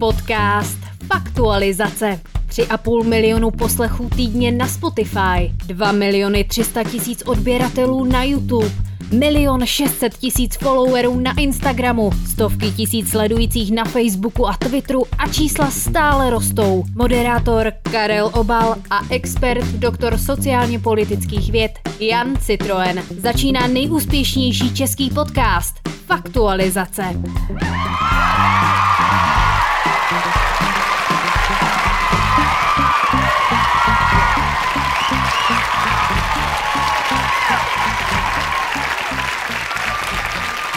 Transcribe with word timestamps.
Podcast 0.00 0.78
Faktualizace. 1.06 2.20
3,5 2.48 3.04
milionu 3.04 3.50
poslechů 3.50 4.10
týdně 4.16 4.52
na 4.52 4.66
Spotify, 4.66 5.52
2 5.66 5.92
miliony 5.92 6.44
300 6.44 6.84
tisíc 6.84 7.22
odběratelů 7.22 8.04
na 8.04 8.24
YouTube, 8.24 8.70
milion 9.12 9.66
600 9.66 10.14
tisíc 10.14 10.56
followerů 10.56 11.20
na 11.20 11.32
Instagramu, 11.38 12.10
stovky 12.30 12.70
tisíc 12.70 13.10
sledujících 13.10 13.72
na 13.72 13.84
Facebooku 13.84 14.48
a 14.48 14.56
Twitteru 14.56 15.04
a 15.18 15.28
čísla 15.28 15.70
stále 15.70 16.30
rostou. 16.30 16.84
Moderátor 16.94 17.72
Karel 17.82 18.30
Obal 18.34 18.76
a 18.90 19.00
expert 19.10 19.66
doktor 19.66 20.18
sociálně 20.18 20.78
politických 20.78 21.52
věd 21.52 21.72
Jan 21.98 22.36
Citroen 22.36 23.02
začíná 23.18 23.66
nejúspěšnější 23.66 24.74
český 24.74 25.10
podcast 25.10 25.74
Faktualizace. 26.06 27.04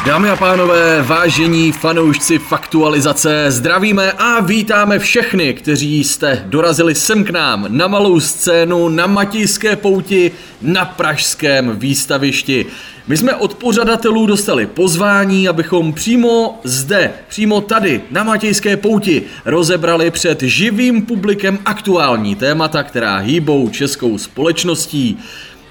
Dámy 0.05 0.29
a 0.29 0.35
pánové, 0.35 1.01
vážení 1.01 1.71
fanoušci 1.71 2.39
faktualizace, 2.39 3.45
zdravíme 3.51 4.11
a 4.11 4.39
vítáme 4.39 4.99
všechny, 4.99 5.53
kteří 5.53 6.03
jste 6.03 6.43
dorazili 6.45 6.95
sem 6.95 7.23
k 7.23 7.29
nám 7.29 7.65
na 7.69 7.87
malou 7.87 8.19
scénu, 8.19 8.89
na 8.89 9.07
Matějské 9.07 9.75
pouti, 9.75 10.31
na 10.61 10.85
pražském 10.85 11.79
výstavišti. 11.79 12.65
My 13.07 13.17
jsme 13.17 13.35
od 13.35 13.53
pořadatelů 13.53 14.25
dostali 14.25 14.65
pozvání, 14.65 15.47
abychom 15.47 15.93
přímo 15.93 16.59
zde, 16.63 17.13
přímo 17.27 17.61
tady, 17.61 18.01
na 18.11 18.23
Matějské 18.23 18.77
pouti, 18.77 19.23
rozebrali 19.45 20.11
před 20.11 20.41
živým 20.41 21.01
publikem 21.01 21.59
aktuální 21.65 22.35
témata, 22.35 22.83
která 22.83 23.17
hýbou 23.17 23.69
českou 23.69 24.17
společností. 24.17 25.19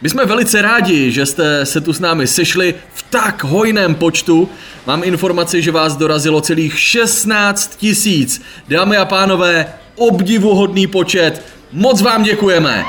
My 0.03 0.11
jsme 0.11 0.27
velice 0.27 0.62
rádi, 0.62 1.11
že 1.12 1.27
jste 1.27 1.67
se 1.67 1.81
tu 1.81 1.92
s 1.92 2.00
námi 2.00 2.27
sešli 2.27 2.75
v 2.95 3.03
tak 3.11 3.45
hojném 3.45 3.95
počtu. 3.95 4.48
Mám 4.86 5.05
informaci, 5.05 5.62
že 5.62 5.70
vás 5.70 5.97
dorazilo 5.97 6.41
celých 6.41 6.81
16 6.81 7.77
tisíc. 7.77 8.42
Dámy 8.69 8.97
a 8.97 9.05
pánové, 9.05 9.67
obdivuhodný 9.97 10.86
počet. 10.86 11.42
Moc 11.73 12.03
vám 12.03 12.23
děkujeme. 12.23 12.84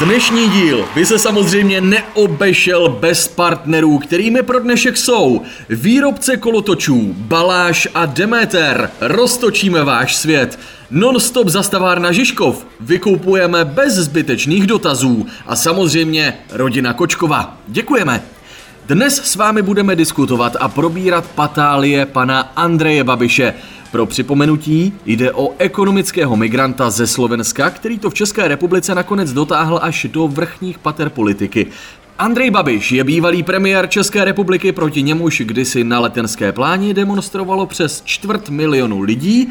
Dnešní 0.00 0.48
díl 0.48 0.88
by 0.94 1.06
se 1.06 1.18
samozřejmě 1.18 1.80
neobešel 1.80 2.88
bez 2.88 3.28
partnerů, 3.28 3.98
kterými 3.98 4.42
pro 4.42 4.60
dnešek 4.60 4.96
jsou 4.96 5.42
výrobce 5.68 6.36
kolotočů, 6.36 7.14
Baláš 7.18 7.88
a 7.94 8.06
Demeter. 8.06 8.90
Roztočíme 9.00 9.84
váš 9.84 10.16
svět. 10.16 10.58
Non-stop 10.90 11.48
zastavárna 11.48 12.12
Žižkov. 12.12 12.66
Vykoupujeme 12.80 13.64
bez 13.64 13.94
zbytečných 13.94 14.66
dotazů. 14.66 15.26
A 15.46 15.56
samozřejmě 15.56 16.34
rodina 16.52 16.92
Kočkova. 16.92 17.56
Děkujeme. 17.68 18.22
Dnes 18.88 19.22
s 19.24 19.36
vámi 19.36 19.62
budeme 19.62 19.96
diskutovat 19.96 20.56
a 20.60 20.68
probírat 20.68 21.26
patálie 21.34 22.06
pana 22.06 22.52
Andreje 22.56 23.04
Babiše. 23.04 23.54
Pro 23.90 24.06
připomenutí 24.06 24.92
jde 25.06 25.32
o 25.32 25.54
ekonomického 25.58 26.36
migranta 26.36 26.90
ze 26.90 27.06
Slovenska, 27.06 27.70
který 27.70 27.98
to 27.98 28.10
v 28.10 28.14
České 28.14 28.48
republice 28.48 28.94
nakonec 28.94 29.32
dotáhl 29.32 29.78
až 29.82 30.06
do 30.10 30.28
vrchních 30.28 30.78
pater 30.78 31.10
politiky. 31.10 31.66
Andrej 32.18 32.50
Babiš 32.50 32.92
je 32.92 33.04
bývalý 33.04 33.42
premiér 33.42 33.88
České 33.88 34.24
republiky, 34.24 34.72
proti 34.72 35.02
němuž 35.02 35.42
kdysi 35.44 35.84
na 35.84 36.00
letenské 36.00 36.52
pláni 36.52 36.94
demonstrovalo 36.94 37.66
přes 37.66 38.02
čtvrt 38.04 38.48
milionu 38.48 39.00
lidí. 39.00 39.48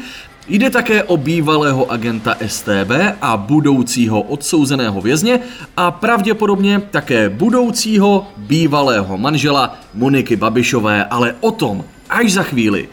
Jde 0.48 0.70
také 0.70 1.02
o 1.02 1.16
bývalého 1.16 1.90
agenta 1.92 2.36
STB 2.46 2.90
a 3.22 3.36
budoucího 3.36 4.22
odsouzeného 4.22 5.00
vězně 5.00 5.40
a 5.76 5.90
pravděpodobně 5.90 6.82
také 6.90 7.28
budoucího 7.28 8.26
bývalého 8.36 9.18
manžela 9.18 9.78
Moniky 9.94 10.36
Babišové, 10.36 11.04
ale 11.04 11.34
o 11.40 11.50
tom 11.50 11.84
až 12.10 12.32
za 12.32 12.42
chvíli. 12.42 12.88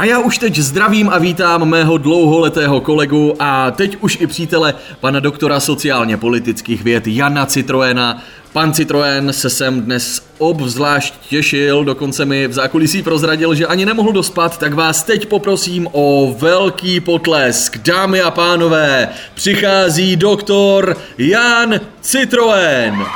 A 0.00 0.04
já 0.04 0.18
už 0.18 0.38
teď 0.38 0.58
zdravím 0.58 1.08
a 1.08 1.18
vítám 1.18 1.68
mého 1.68 1.98
dlouholetého 1.98 2.80
kolegu 2.80 3.34
a 3.38 3.70
teď 3.70 3.96
už 4.00 4.18
i 4.20 4.26
přítele, 4.26 4.74
pana 5.00 5.20
doktora 5.20 5.60
sociálně 5.60 6.16
politických 6.16 6.82
věd 6.82 7.06
Jana 7.06 7.46
Citroena. 7.46 8.22
Pan 8.52 8.72
Citroen 8.72 9.32
se 9.32 9.50
sem 9.50 9.80
dnes 9.80 10.22
obzvlášť 10.38 11.14
těšil, 11.28 11.84
dokonce 11.84 12.24
mi 12.24 12.46
v 12.46 12.52
zákulisí 12.52 13.02
prozradil, 13.02 13.54
že 13.54 13.66
ani 13.66 13.86
nemohl 13.86 14.12
dospat, 14.12 14.58
tak 14.58 14.74
vás 14.74 15.02
teď 15.02 15.26
poprosím 15.26 15.88
o 15.92 16.34
velký 16.38 17.00
potlesk. 17.00 17.78
Dámy 17.78 18.20
a 18.20 18.30
pánové, 18.30 19.08
přichází 19.34 20.16
doktor 20.16 20.96
Jan 21.18 21.80
Citroen. 22.00 23.06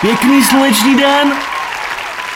Pěkný 0.00 0.44
sluneční 0.44 0.96
den! 0.96 1.32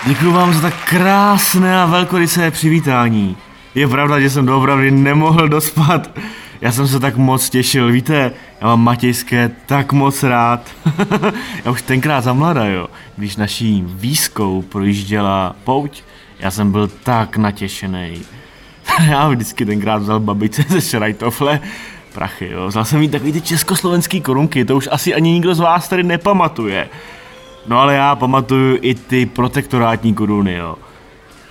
Děkuji 0.06 0.32
vám 0.32 0.54
za 0.54 0.60
tak 0.60 0.84
krásné 0.84 1.82
a 1.82 1.86
velkorysé 1.86 2.50
přivítání. 2.50 3.36
Je 3.74 3.88
pravda, 3.88 4.20
že 4.20 4.30
jsem 4.30 4.46
doopravdy 4.46 4.90
nemohl 4.90 5.48
dospat. 5.48 6.18
Já 6.60 6.72
jsem 6.72 6.88
se 6.88 7.00
tak 7.00 7.16
moc 7.16 7.50
těšil, 7.50 7.92
víte, 7.92 8.32
já 8.60 8.66
mám 8.66 8.84
Matějské 8.84 9.50
tak 9.66 9.92
moc 9.92 10.22
rád. 10.22 10.70
já 11.64 11.70
už 11.70 11.82
tenkrát 11.82 12.20
za 12.20 12.32
mlada, 12.32 12.64
jo, 12.64 12.86
když 13.16 13.36
naší 13.36 13.84
výskou 13.86 14.62
projížděla 14.62 15.56
pouť, 15.64 16.02
já 16.38 16.50
jsem 16.50 16.72
byl 16.72 16.88
tak 16.88 17.36
natěšený. 17.36 18.22
já 19.08 19.28
vždycky 19.28 19.66
tenkrát 19.66 19.96
vzal 19.96 20.20
babice 20.20 20.64
ze 20.68 20.80
šrajtofle, 20.80 21.60
prachy, 22.12 22.50
jo. 22.52 22.66
Vzal 22.66 22.84
jsem 22.84 23.02
jí 23.02 23.08
takový 23.08 23.32
ty 23.32 23.40
československý 23.40 24.20
korunky, 24.20 24.64
to 24.64 24.76
už 24.76 24.88
asi 24.92 25.14
ani 25.14 25.30
nikdo 25.30 25.54
z 25.54 25.60
vás 25.60 25.88
tady 25.88 26.02
nepamatuje. 26.02 26.88
No 27.66 27.80
ale 27.80 27.94
já 27.94 28.16
pamatuju 28.16 28.78
i 28.80 28.94
ty 28.94 29.26
protektorátní 29.26 30.14
koruny, 30.14 30.54
jo. 30.54 30.76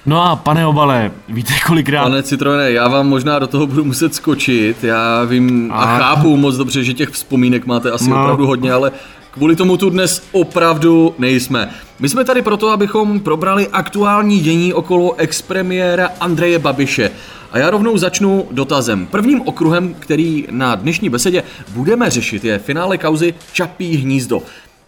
No 0.05 0.23
a 0.23 0.35
pane 0.35 0.67
Obale, 0.67 1.11
víte 1.29 1.53
kolikrát... 1.67 2.03
Pane 2.03 2.23
Citroene, 2.23 2.71
já 2.71 2.87
vám 2.87 3.09
možná 3.09 3.39
do 3.39 3.47
toho 3.47 3.67
budu 3.67 3.83
muset 3.83 4.15
skočit, 4.15 4.83
já 4.83 5.23
vím 5.23 5.71
a, 5.71 5.75
a 5.75 5.97
chápu 5.97 6.37
moc 6.37 6.55
dobře, 6.55 6.83
že 6.83 6.93
těch 6.93 7.09
vzpomínek 7.09 7.65
máte 7.65 7.91
asi 7.91 8.09
no. 8.09 8.21
opravdu 8.21 8.47
hodně, 8.47 8.73
ale 8.73 8.91
kvůli 9.31 9.55
tomu 9.55 9.77
tu 9.77 9.89
dnes 9.89 10.23
opravdu 10.31 11.15
nejsme. 11.17 11.69
My 11.99 12.09
jsme 12.09 12.23
tady 12.23 12.41
proto, 12.41 12.69
abychom 12.69 13.19
probrali 13.19 13.67
aktuální 13.67 14.39
dění 14.39 14.73
okolo 14.73 15.15
expremiéra 15.15 16.09
Andreje 16.19 16.59
Babiše. 16.59 17.11
A 17.51 17.57
já 17.57 17.69
rovnou 17.69 17.97
začnu 17.97 18.47
dotazem. 18.51 19.05
Prvním 19.05 19.41
okruhem, 19.41 19.95
který 19.99 20.47
na 20.51 20.75
dnešní 20.75 21.09
besedě 21.09 21.43
budeme 21.69 22.09
řešit, 22.09 22.43
je 22.43 22.59
finále 22.59 22.97
kauzy 22.97 23.33
Čapí 23.53 23.97
hnízdo. 23.97 24.41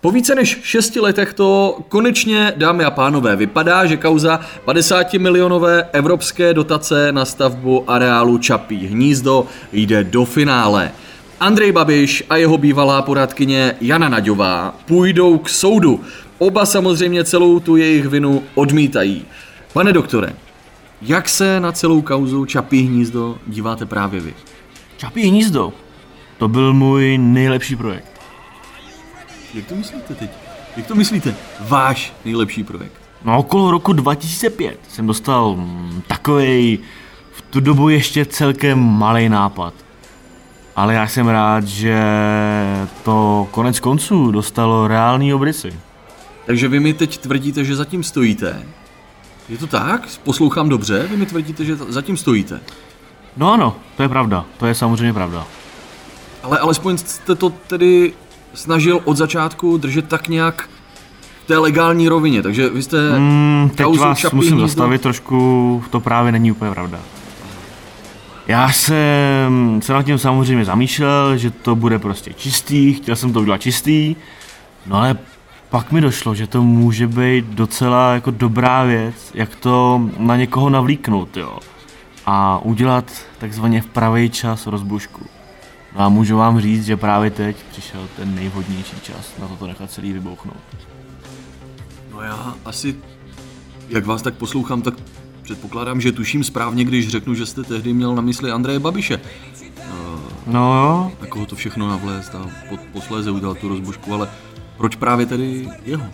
Po 0.06 0.12
více 0.12 0.36
než 0.36 0.60
šesti 0.64 1.00
letech 1.00 1.34
to 1.34 1.80
konečně, 1.90 2.54
dámy 2.58 2.84
a 2.84 2.92
pánové, 2.92 3.36
vypadá, 3.36 3.86
že 3.86 3.98
kauza 3.98 4.40
50 4.66 5.14
milionové 5.14 5.90
evropské 5.92 6.54
dotace 6.54 7.12
na 7.12 7.26
stavbu 7.26 7.90
areálu 7.92 8.38
Čapí 8.38 8.88
hnízdo 8.88 9.48
jde 9.72 10.04
do 10.04 10.26
finále. 10.26 10.92
Andrej 11.40 11.72
Babiš 11.72 12.24
a 12.30 12.38
jeho 12.38 12.58
bývalá 12.58 13.02
poradkyně 13.02 13.76
Jana 13.82 14.10
Naďová 14.10 14.76
půjdou 14.86 15.38
k 15.38 15.50
soudu. 15.50 16.02
Oba 16.38 16.66
samozřejmě 16.66 17.24
celou 17.24 17.60
tu 17.60 17.76
jejich 17.76 18.08
vinu 18.08 18.44
odmítají. 18.56 19.26
Pane 19.74 19.94
doktore, 19.94 20.34
jak 21.02 21.30
se 21.30 21.60
na 21.60 21.72
celou 21.72 22.02
kauzu 22.02 22.46
Čapí 22.46 22.82
hnízdo 22.82 23.38
díváte 23.48 23.86
právě 23.86 24.22
vy? 24.22 24.34
Čapí 24.98 25.22
hnízdo? 25.22 25.74
To 26.38 26.48
byl 26.48 26.74
můj 26.74 27.18
nejlepší 27.18 27.76
projekt. 27.76 28.15
Jak 29.56 29.66
to 29.66 29.76
myslíte 29.76 30.16
teď? 30.16 30.30
Jak 30.78 30.88
to 30.88 30.96
myslíte? 30.96 31.36
Váš 31.60 32.14
nejlepší 32.26 32.64
projekt? 32.64 32.94
No 33.24 33.38
okolo 33.38 33.72
roku 33.72 33.94
2005 33.94 34.80
jsem 34.90 35.08
dostal 35.08 35.56
mm, 35.56 36.02
takový 36.08 36.80
v 37.32 37.42
tu 37.42 37.60
dobu 37.60 37.90
ještě 37.90 38.26
celkem 38.26 38.80
malý 38.80 39.30
nápad. 39.30 39.74
Ale 40.76 40.94
já 40.94 41.08
jsem 41.08 41.28
rád, 41.28 41.64
že 41.64 42.00
to 43.04 43.48
konec 43.52 43.80
konců 43.80 44.32
dostalo 44.32 44.88
reální 44.88 45.34
obrysy. 45.34 45.74
Takže 46.46 46.68
vy 46.68 46.80
mi 46.80 46.94
teď 46.94 47.18
tvrdíte, 47.18 47.64
že 47.64 47.76
zatím 47.76 48.04
stojíte. 48.04 48.64
Je 49.50 49.58
to 49.58 49.68
tak? 49.68 50.08
Poslouchám 50.24 50.70
dobře? 50.70 51.08
Vy 51.08 51.18
mi 51.18 51.26
tvrdíte, 51.26 51.66
že 51.66 51.76
zatím 51.76 52.18
stojíte. 52.18 52.60
No 53.38 53.54
ano, 53.54 53.76
to 53.98 54.04
je 54.04 54.10
pravda. 54.10 54.46
To 54.58 54.66
je 54.66 54.76
samozřejmě 54.76 55.14
pravda. 55.14 55.48
Ale 56.44 56.60
alespoň 56.60 56.98
jste 56.98 57.36
to 57.36 57.50
tedy 57.50 58.14
snažil 58.56 59.02
od 59.04 59.18
začátku 59.18 59.78
držet 59.78 60.08
tak 60.08 60.28
nějak 60.28 60.70
v 61.44 61.48
té 61.48 61.58
legální 61.58 62.08
rovině, 62.08 62.42
takže 62.42 62.70
vy 62.70 62.84
jste 62.84 63.20
mm, 63.20 63.72
teď 63.76 63.88
vás 63.88 64.24
musím 64.24 64.40
hnízdo... 64.40 64.68
zastavit 64.68 65.02
trošku, 65.02 65.84
to 65.90 66.00
právě 66.00 66.32
není 66.32 66.52
úplně 66.52 66.72
pravda. 66.72 67.00
Já 68.48 68.72
jsem 68.72 69.82
se 69.82 69.94
nad 69.94 70.04
tím 70.04 70.18
samozřejmě 70.18 70.66
zamýšlel, 70.66 71.38
že 71.38 71.52
to 71.52 71.76
bude 71.76 72.00
prostě 72.00 72.34
čistý, 72.34 72.94
chtěl 72.94 73.16
jsem 73.16 73.34
to 73.34 73.42
udělat 73.42 73.62
čistý, 73.62 74.16
no 74.86 74.98
ale 74.98 75.18
pak 75.70 75.92
mi 75.92 76.02
došlo, 76.02 76.36
že 76.36 76.48
to 76.48 76.62
může 76.62 77.08
být 77.08 77.46
docela 77.46 78.14
jako 78.14 78.32
dobrá 78.32 78.84
věc, 78.84 79.32
jak 79.34 79.56
to 79.56 80.02
na 80.18 80.36
někoho 80.36 80.70
navlíknout, 80.70 81.38
jo. 81.38 81.60
A 82.26 82.60
udělat 82.64 83.12
takzvaně 83.38 83.82
v 83.82 83.86
pravý 83.86 84.30
čas 84.30 84.68
rozbušku. 84.68 85.35
No 85.96 86.02
a 86.02 86.10
můžu 86.10 86.38
vám 86.38 86.60
říct, 86.60 86.86
že 86.86 86.98
právě 86.98 87.32
teď 87.32 87.56
přišel 87.72 88.08
ten 88.16 88.36
nejvhodnější 88.36 89.00
čas 89.02 89.34
na 89.42 89.48
toto 89.48 89.68
nechat 89.68 89.92
celý 89.92 90.14
vybouchnout. 90.14 90.58
No 92.14 92.22
já 92.22 92.56
asi, 92.66 92.96
jak 93.90 94.06
vás 94.06 94.22
tak 94.22 94.34
poslouchám, 94.34 94.82
tak 94.82 94.94
předpokládám, 95.42 96.02
že 96.02 96.12
tuším 96.12 96.44
správně, 96.44 96.84
když 96.84 97.10
řeknu, 97.10 97.34
že 97.34 97.46
jste 97.46 97.64
tehdy 97.64 97.94
měl 97.94 98.16
na 98.16 98.22
mysli 98.22 98.52
Andreje 98.52 98.80
Babiše. 98.80 99.22
No 100.48 100.76
jo, 100.76 101.12
Na 101.22 101.28
koho 101.28 101.46
to 101.46 101.56
všechno 101.56 101.88
navlézt 101.88 102.36
a 102.36 102.50
po, 102.70 102.78
posléze 102.78 103.32
udělat 103.32 103.58
tu 103.58 103.70
rozbušku, 103.70 104.14
ale 104.14 104.30
proč 104.78 104.96
právě 104.96 105.26
tedy 105.26 105.70
jeho? 105.86 106.06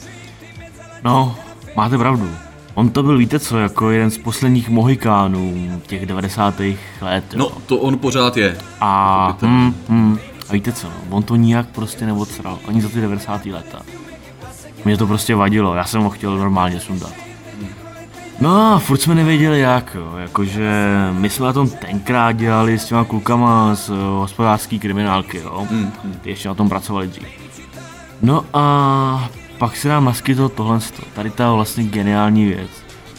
no, 1.04 1.36
máte 1.76 1.98
pravdu. 1.98 2.30
On 2.74 2.90
to 2.90 3.04
byl, 3.04 3.18
víte 3.18 3.40
co, 3.40 3.58
jako 3.58 3.90
jeden 3.90 4.12
z 4.12 4.18
posledních 4.18 4.70
mohikánů 4.70 5.82
těch 5.88 6.06
90. 6.06 6.60
let. 7.02 7.24
Jo. 7.34 7.38
No, 7.40 7.52
to 7.66 7.78
on 7.78 7.98
pořád 7.98 8.38
je. 8.38 8.58
A, 8.80 9.38
hm, 9.42 9.74
hm, 9.90 10.18
a 10.50 10.54
víte 10.54 10.72
co, 10.72 10.88
on 11.10 11.24
to 11.24 11.36
nijak 11.36 11.68
prostě 11.70 12.06
neodsral, 12.06 12.60
ani 12.68 12.82
za 12.82 12.90
ty 12.90 13.02
90. 13.02 13.46
leta. 13.46 13.82
Mě 14.86 14.98
to 14.98 15.08
prostě 15.08 15.36
vadilo, 15.36 15.76
já 15.76 15.86
jsem 15.86 16.02
ho 16.02 16.10
chtěl 16.10 16.38
normálně 16.38 16.80
sundat. 16.80 17.14
No 18.42 18.74
a 18.74 18.80
furt 18.80 18.98
jsme 18.98 19.16
nevěděli 19.16 19.60
jak, 19.60 19.96
jo. 19.96 20.14
jakože 20.18 20.72
my 21.12 21.30
jsme 21.30 21.46
na 21.46 21.54
tom 21.54 21.70
tenkrát 21.70 22.32
dělali 22.32 22.80
s 22.80 22.86
těma 22.86 23.04
klukama 23.06 23.76
z 23.76 23.90
uh, 23.90 23.98
hospodářský 23.98 24.80
kriminálky, 24.80 25.38
jo. 25.38 25.68
Ty 26.22 26.30
ještě 26.30 26.48
na 26.48 26.56
tom 26.56 26.70
pracovali 26.70 27.08
dřív. 27.08 27.28
No 28.22 28.46
a 28.54 29.30
pak 29.62 29.78
se 29.78 29.90
nám 29.90 30.06
naskytlo 30.06 30.50
tohle, 30.50 30.80
tady 31.14 31.30
ta 31.30 31.54
vlastně 31.54 31.84
geniální 31.84 32.46
věc. 32.46 32.70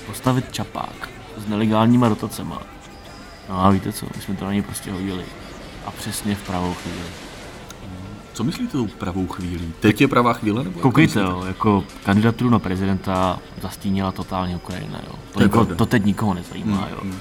Postavit 0.07 0.53
čapák 0.53 1.09
s 1.37 1.49
nelegálníma 1.49 2.09
dotacema. 2.09 2.63
No 3.49 3.65
a 3.65 3.71
víte 3.71 3.93
co, 3.93 4.07
my 4.17 4.23
jsme 4.23 4.35
to 4.35 4.45
na 4.45 4.53
něj 4.53 4.63
prostě 4.63 4.93
hodili. 4.93 5.25
A 5.87 5.91
přesně 5.91 6.35
v 6.35 6.47
pravou 6.47 6.75
chvíli. 6.75 7.07
Co 8.33 8.45
myslíte 8.45 8.73
tou 8.73 8.87
pravou 8.87 9.27
chvílí? 9.27 9.73
Teď 9.81 10.01
je 10.01 10.09
pravá 10.09 10.33
chvíle? 10.33 10.65
Nebo 10.65 10.81
Koukejte, 10.81 11.21
jo, 11.21 11.45
jako 11.47 11.85
kandidaturu 12.05 12.51
na 12.51 12.59
prezidenta 12.59 13.39
zastínila 13.63 14.13
totálně 14.13 14.57
Ukrajina, 14.57 15.01
jo. 15.07 15.15
To, 15.33 15.41
je 15.41 15.47
niko, 15.47 15.65
to 15.65 15.87
teď 15.87 16.05
nikoho 16.05 16.35
nezajímá, 16.35 16.89
jo. 16.91 16.99
mm. 17.03 17.19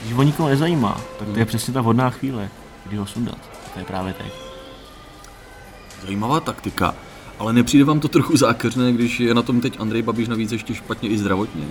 Když 0.00 0.12
ho 0.12 0.22
nikoho 0.22 0.48
nezajímá, 0.48 1.00
tak 1.18 1.28
to 1.28 1.38
je 1.38 1.44
přesně 1.44 1.74
ta 1.74 1.80
vhodná 1.80 2.10
chvíle, 2.10 2.48
kdy 2.86 2.96
ho 2.96 3.06
sundat. 3.06 3.38
To 3.72 3.78
je 3.78 3.84
právě 3.84 4.12
teď. 4.12 4.32
Zajímavá 6.02 6.40
taktika. 6.40 6.94
Ale 7.38 7.52
nepřijde 7.52 7.84
vám 7.84 8.00
to 8.00 8.08
trochu 8.08 8.36
zákeřné, 8.36 8.92
když 8.92 9.20
je 9.20 9.34
na 9.34 9.42
tom 9.42 9.60
teď 9.60 9.80
Andrej 9.80 10.02
Babiš 10.02 10.28
navíc 10.28 10.52
ještě 10.52 10.74
špatně 10.74 11.08
i 11.08 11.18
zdravotně? 11.18 11.64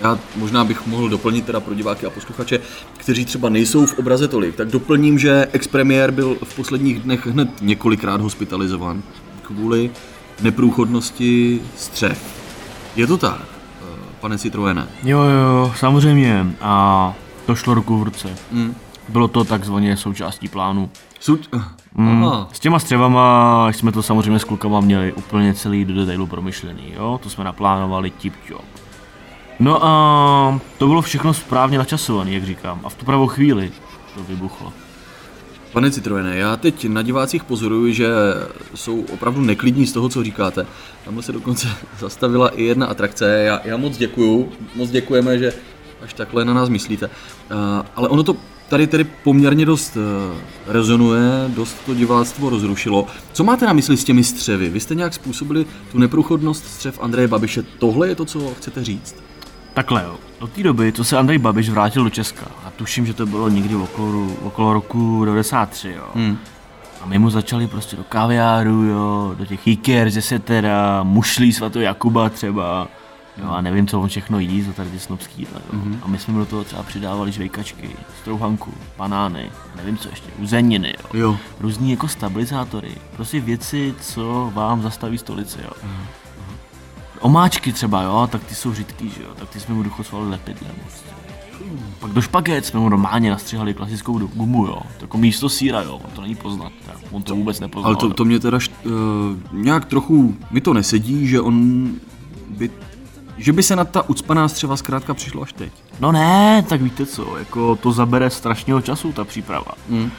Já 0.00 0.18
možná 0.36 0.64
bych 0.64 0.86
mohl 0.86 1.08
doplnit 1.08 1.46
teda 1.46 1.60
pro 1.60 1.74
diváky 1.74 2.06
a 2.06 2.10
posluchače, 2.10 2.60
kteří 2.96 3.24
třeba 3.24 3.48
nejsou 3.48 3.86
v 3.86 3.98
obraze 3.98 4.28
tolik, 4.28 4.56
tak 4.56 4.68
doplním, 4.68 5.18
že 5.18 5.48
expremiér 5.52 6.10
byl 6.10 6.36
v 6.44 6.56
posledních 6.56 7.00
dnech 7.00 7.26
hned 7.26 7.48
několikrát 7.62 8.20
hospitalizovan 8.20 9.02
kvůli 9.42 9.90
neprůchodnosti 10.42 11.60
střech. 11.76 12.18
Je 12.96 13.06
to 13.06 13.16
tak, 13.16 13.40
eh, 13.40 13.84
pane 14.20 14.38
Citroene? 14.38 14.88
Jo, 15.02 15.22
jo, 15.22 15.72
samozřejmě. 15.76 16.46
A 16.60 17.14
to 17.46 17.54
šlo 17.54 17.74
ruku 17.74 17.98
v 17.98 18.02
ruce. 18.02 18.28
Mm. 18.52 18.74
Bylo 19.08 19.28
to 19.28 19.44
takzvaně 19.44 19.96
součástí 19.96 20.48
plánu. 20.48 20.90
Suť... 21.20 21.48
Mm. 21.94 22.24
Aha. 22.24 22.48
S 22.52 22.60
těma 22.60 22.78
střevama 22.78 23.68
jsme 23.72 23.92
to 23.92 24.02
samozřejmě 24.02 24.38
s 24.38 24.44
klukama 24.44 24.80
měli 24.80 25.12
úplně 25.12 25.54
celý 25.54 25.84
do 25.84 25.94
detailu 25.94 26.26
promyšlený, 26.26 26.92
jo? 26.96 27.20
To 27.22 27.30
jsme 27.30 27.44
naplánovali 27.44 28.10
tip 28.10 28.34
job. 28.48 28.64
No 29.60 29.84
a 29.84 30.60
to 30.78 30.86
bylo 30.86 31.02
všechno 31.02 31.34
správně 31.34 31.78
načasované, 31.78 32.30
jak 32.30 32.44
říkám. 32.44 32.80
A 32.84 32.88
v 32.88 32.94
tu 32.94 33.04
pravou 33.04 33.26
chvíli 33.26 33.72
to 34.14 34.22
vybuchlo. 34.22 34.72
Pane 35.72 35.90
Citroene, 35.90 36.36
já 36.36 36.56
teď 36.56 36.88
na 36.88 37.02
divácích 37.02 37.44
pozoruju, 37.44 37.92
že 37.92 38.08
jsou 38.74 39.00
opravdu 39.00 39.40
neklidní 39.40 39.86
z 39.86 39.92
toho, 39.92 40.08
co 40.08 40.24
říkáte. 40.24 40.66
Tam 41.04 41.22
se 41.22 41.32
dokonce 41.32 41.68
zastavila 41.98 42.48
i 42.48 42.62
jedna 42.62 42.86
atrakce. 42.86 43.42
Já, 43.42 43.60
já 43.64 43.76
moc 43.76 43.96
děkuju, 43.96 44.52
moc 44.74 44.90
děkujeme, 44.90 45.38
že 45.38 45.52
až 46.02 46.14
takhle 46.14 46.44
na 46.44 46.54
nás 46.54 46.68
myslíte. 46.68 47.06
Uh, 47.06 47.86
ale 47.96 48.08
ono 48.08 48.22
to 48.22 48.36
tady 48.70 48.86
tedy 48.86 49.04
poměrně 49.04 49.66
dost 49.66 49.96
uh, 49.96 50.02
rezonuje, 50.66 51.22
dost 51.48 51.76
to 51.86 51.94
diváctvo 51.94 52.50
rozrušilo. 52.50 53.06
Co 53.32 53.44
máte 53.44 53.66
na 53.66 53.72
mysli 53.72 53.96
s 53.96 54.04
těmi 54.04 54.24
střevy? 54.24 54.68
Vy 54.68 54.80
jste 54.80 54.94
nějak 54.94 55.14
způsobili 55.14 55.66
tu 55.92 55.98
neprůchodnost 55.98 56.66
střev 56.66 56.98
Andreje 57.02 57.28
Babiše. 57.28 57.62
Tohle 57.62 58.08
je 58.08 58.14
to, 58.14 58.24
co 58.24 58.54
chcete 58.54 58.84
říct? 58.84 59.16
Takhle 59.74 60.02
jo, 60.02 60.16
do 60.40 60.46
té 60.46 60.62
doby, 60.62 60.92
co 60.92 61.04
se 61.04 61.18
Andrej 61.18 61.38
Babiš 61.38 61.70
vrátil 61.70 62.04
do 62.04 62.10
Česka, 62.10 62.46
a 62.64 62.70
tuším, 62.70 63.06
že 63.06 63.14
to 63.14 63.26
bylo 63.26 63.48
někdy 63.48 63.74
okolo, 63.74 64.26
okolo 64.42 64.72
roku 64.72 65.24
93, 65.24 65.94
jo. 65.96 66.04
Hmm. 66.14 66.38
A 67.00 67.06
my 67.06 67.18
mu 67.18 67.30
začali 67.30 67.66
prostě 67.66 67.96
do 67.96 68.04
kaviáru, 68.04 68.82
jo, 68.82 69.34
do 69.38 69.46
těch 69.46 69.66
Iker, 69.66 70.10
ze 70.10 70.22
Setera, 70.22 71.02
mušlí 71.02 71.52
svatého 71.52 71.82
Jakuba 71.82 72.28
třeba, 72.28 72.88
jo, 73.36 73.50
a 73.50 73.60
nevím, 73.60 73.86
co 73.86 74.00
on 74.00 74.08
všechno 74.08 74.38
jí, 74.38 74.62
za 74.62 74.72
tady 74.72 74.90
ty 74.90 74.98
snobský 74.98 75.42
jídla, 75.42 75.60
jo. 75.72 75.80
A 76.02 76.08
my 76.08 76.18
jsme 76.18 76.32
mu 76.32 76.38
do 76.40 76.46
toho 76.46 76.64
třeba 76.64 76.82
přidávali 76.82 77.32
žvejkačky, 77.32 77.90
strouhanku, 78.20 78.74
banány, 78.98 79.50
nevím 79.76 79.96
co 79.96 80.08
ještě, 80.08 80.28
uzeniny, 80.38 80.94
jo. 80.98 81.20
Jo. 81.20 81.38
Různý 81.60 81.90
jako 81.90 82.08
stabilizátory, 82.08 82.90
prostě 83.16 83.40
věci, 83.40 83.94
co 84.00 84.52
vám 84.54 84.82
zastaví 84.82 85.18
stolici, 85.18 85.58
jo. 85.64 85.70
Omáčky 87.20 87.72
třeba, 87.72 88.02
jo, 88.02 88.28
tak 88.32 88.44
ty 88.44 88.54
jsou 88.54 88.74
řidký, 88.74 89.10
že 89.10 89.22
jo, 89.22 89.28
tak 89.38 89.48
ty 89.48 89.60
jsme 89.60 89.74
mu 89.74 89.82
dochocovali 89.82 90.30
lepidlem. 90.30 90.72
Prostě. 90.82 91.08
Pak 92.00 92.10
do 92.10 92.20
špaget 92.22 92.66
jsme 92.66 92.80
mu 92.80 92.88
normálně 92.88 93.30
nastřihali 93.30 93.74
klasickou 93.74 94.18
gumu, 94.18 94.66
jo. 94.66 94.82
Jako 95.00 95.18
místo 95.18 95.48
síra, 95.48 95.82
jo, 95.82 96.00
on 96.04 96.10
to 96.10 96.22
není 96.22 96.34
poznat, 96.34 96.72
tak 96.86 96.96
on 97.10 97.22
to 97.22 97.34
vůbec 97.34 97.60
nepoznal. 97.60 97.86
Ale 97.86 97.96
to, 97.96 98.10
to 98.14 98.24
mě 98.24 98.40
teda 98.40 98.58
št, 98.58 98.72
uh, 98.84 98.92
nějak 99.52 99.84
trochu, 99.84 100.36
mi 100.50 100.60
to 100.60 100.74
nesedí, 100.74 101.26
že 101.26 101.40
on 101.40 101.88
by, 102.48 102.70
že 103.40 103.52
by 103.52 103.62
se 103.62 103.76
na 103.76 103.84
ta 103.84 104.08
ucpaná 104.08 104.48
střeva 104.48 104.76
zkrátka 104.76 105.14
přišlo 105.14 105.42
až 105.42 105.52
teď. 105.52 105.72
No 106.00 106.12
ne, 106.12 106.64
tak 106.68 106.82
víte 106.82 107.06
co, 107.06 107.36
jako 107.38 107.76
to 107.76 107.92
zabere 107.92 108.30
strašného 108.30 108.80
času, 108.80 109.12
ta 109.12 109.24
příprava. 109.24 109.72
Mm. 109.88 110.10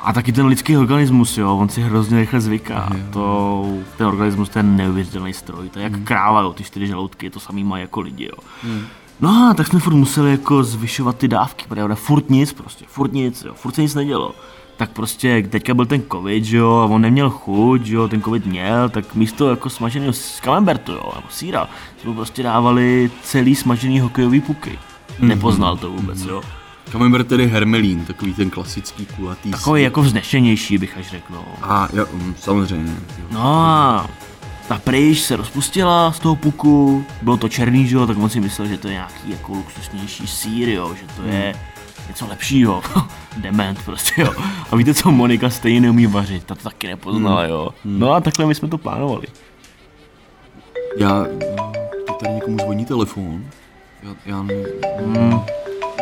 A 0.00 0.12
taky 0.12 0.32
ten 0.32 0.46
lidský 0.46 0.76
organismus, 0.76 1.38
jo, 1.38 1.56
on 1.56 1.68
si 1.68 1.80
hrozně 1.80 2.18
rychle 2.18 2.40
zvyká. 2.40 2.90
To, 3.12 3.64
ten 3.98 4.06
organismus, 4.06 4.56
je 4.56 4.62
neuvěřitelný 4.62 5.32
stroj, 5.32 5.68
to 5.68 5.78
je 5.78 5.82
jak 5.82 6.02
kráva, 6.04 6.40
jo, 6.40 6.52
ty 6.52 6.64
čtyři 6.64 6.86
žaludky, 6.86 7.30
to 7.30 7.40
samý 7.40 7.64
má 7.64 7.78
jako 7.78 8.00
lidi, 8.00 8.24
jo. 8.24 8.38
No 9.20 9.48
a 9.50 9.54
tak 9.54 9.66
jsme 9.66 9.80
furt 9.80 9.94
museli 9.94 10.30
jako 10.30 10.64
zvyšovat 10.64 11.16
ty 11.16 11.28
dávky, 11.28 11.64
pravda, 11.68 11.94
furt 11.94 12.30
nic 12.30 12.52
prostě, 12.52 12.84
furt 12.88 13.12
nic, 13.12 13.44
jo, 13.44 13.54
furt 13.54 13.74
se 13.74 13.82
nic 13.82 13.94
nedělo. 13.94 14.34
Tak 14.80 14.90
prostě 14.90 15.42
teďka 15.50 15.74
byl 15.74 15.86
ten 15.86 16.02
covid, 16.12 16.44
že 16.44 16.56
jo, 16.56 16.72
a 16.72 16.84
on 16.84 17.02
neměl 17.02 17.30
chuť, 17.30 17.84
že 17.84 17.94
jo, 17.94 18.08
ten 18.08 18.22
covid 18.22 18.46
měl, 18.46 18.88
tak 18.88 19.14
místo 19.14 19.50
jako 19.50 19.70
smaženého 19.70 20.12
z 20.12 20.40
camembertu, 20.40 20.92
jo, 20.92 21.12
nebo 21.14 21.28
síra, 21.30 21.68
jsme 22.00 22.10
mu 22.10 22.16
prostě 22.16 22.42
dávali 22.42 23.10
celý 23.22 23.54
smažený 23.54 24.00
hokejový 24.00 24.40
puky. 24.40 24.78
Nepoznal 25.18 25.76
to 25.76 25.90
vůbec, 25.90 26.24
jo. 26.24 26.42
Camembert 26.92 27.28
tedy 27.28 27.46
hermelín, 27.46 28.04
takový 28.04 28.34
ten 28.34 28.50
klasický 28.50 29.06
kulatý. 29.06 29.50
Takový 29.50 29.82
jako 29.82 30.02
vznešenější, 30.02 30.78
bych 30.78 30.96
až 30.96 31.10
řekl, 31.10 31.32
no. 31.34 31.44
A 31.62 31.88
jo, 31.92 32.06
mm, 32.12 32.34
samozřejmě. 32.38 32.92
jo. 33.18 33.24
No 33.30 33.64
a 33.64 34.10
ta 34.68 34.78
pryč 34.78 35.22
se 35.22 35.36
rozpustila 35.36 36.12
z 36.12 36.18
toho 36.18 36.36
puku, 36.36 37.04
bylo 37.22 37.36
to 37.36 37.48
černý, 37.48 37.86
že 37.86 37.96
jo, 37.96 38.06
tak 38.06 38.18
on 38.18 38.28
si 38.30 38.40
myslel, 38.40 38.68
že 38.68 38.78
to 38.78 38.88
je 38.88 38.94
nějaký 38.94 39.30
jako 39.30 39.52
luxusnější 39.52 40.26
sír, 40.26 40.68
jo, 40.68 40.94
že 40.94 41.16
to 41.16 41.22
je 41.28 41.54
něco 42.10 42.26
lepšího. 42.26 42.82
Dement 43.36 43.82
prostě, 43.84 44.20
jo. 44.22 44.32
A 44.70 44.76
víte 44.76 44.94
co, 44.94 45.10
Monika 45.10 45.50
stejně 45.50 45.80
neumí 45.80 46.06
vařit, 46.06 46.44
ta 46.44 46.54
to 46.54 46.62
taky 46.62 46.86
nepoznala, 46.86 47.44
jo. 47.44 47.68
No 47.84 48.12
a 48.12 48.20
takhle 48.20 48.46
my 48.46 48.54
jsme 48.54 48.68
to 48.68 48.78
plánovali. 48.78 49.26
Já, 50.96 51.24
teď 52.06 52.16
tady 52.20 52.34
někomu 52.34 52.58
zvoní 52.58 52.84
telefon. 52.86 53.44
Já, 54.02 54.10
já 54.26 54.46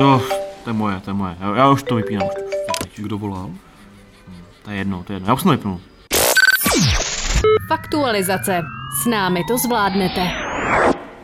No, 0.01 0.23
to 0.65 0.71
je 0.71 0.75
moje, 0.75 1.01
to 1.01 1.11
je 1.11 1.15
moje. 1.15 1.37
Já, 1.41 1.57
já 1.57 1.71
už 1.71 1.83
to 1.83 1.95
vypínám, 1.95 2.29
už, 2.29 2.35
už 2.45 2.55
to 2.67 2.73
teď. 2.85 3.01
kdo 3.01 3.19
volal? 3.19 3.51
To 4.65 4.71
je 4.71 4.77
jedno, 4.77 5.03
to 5.07 5.13
je 5.13 5.17
jedno. 5.17 5.29
Já 5.29 5.35
už 5.35 5.41
jsem 5.43 5.49
to 5.49 5.57
vypnul. 5.57 5.81
Faktualizace. 7.69 8.63
S 9.03 9.07
námi 9.07 9.45
to 9.49 9.59
zvládnete. 9.59 10.31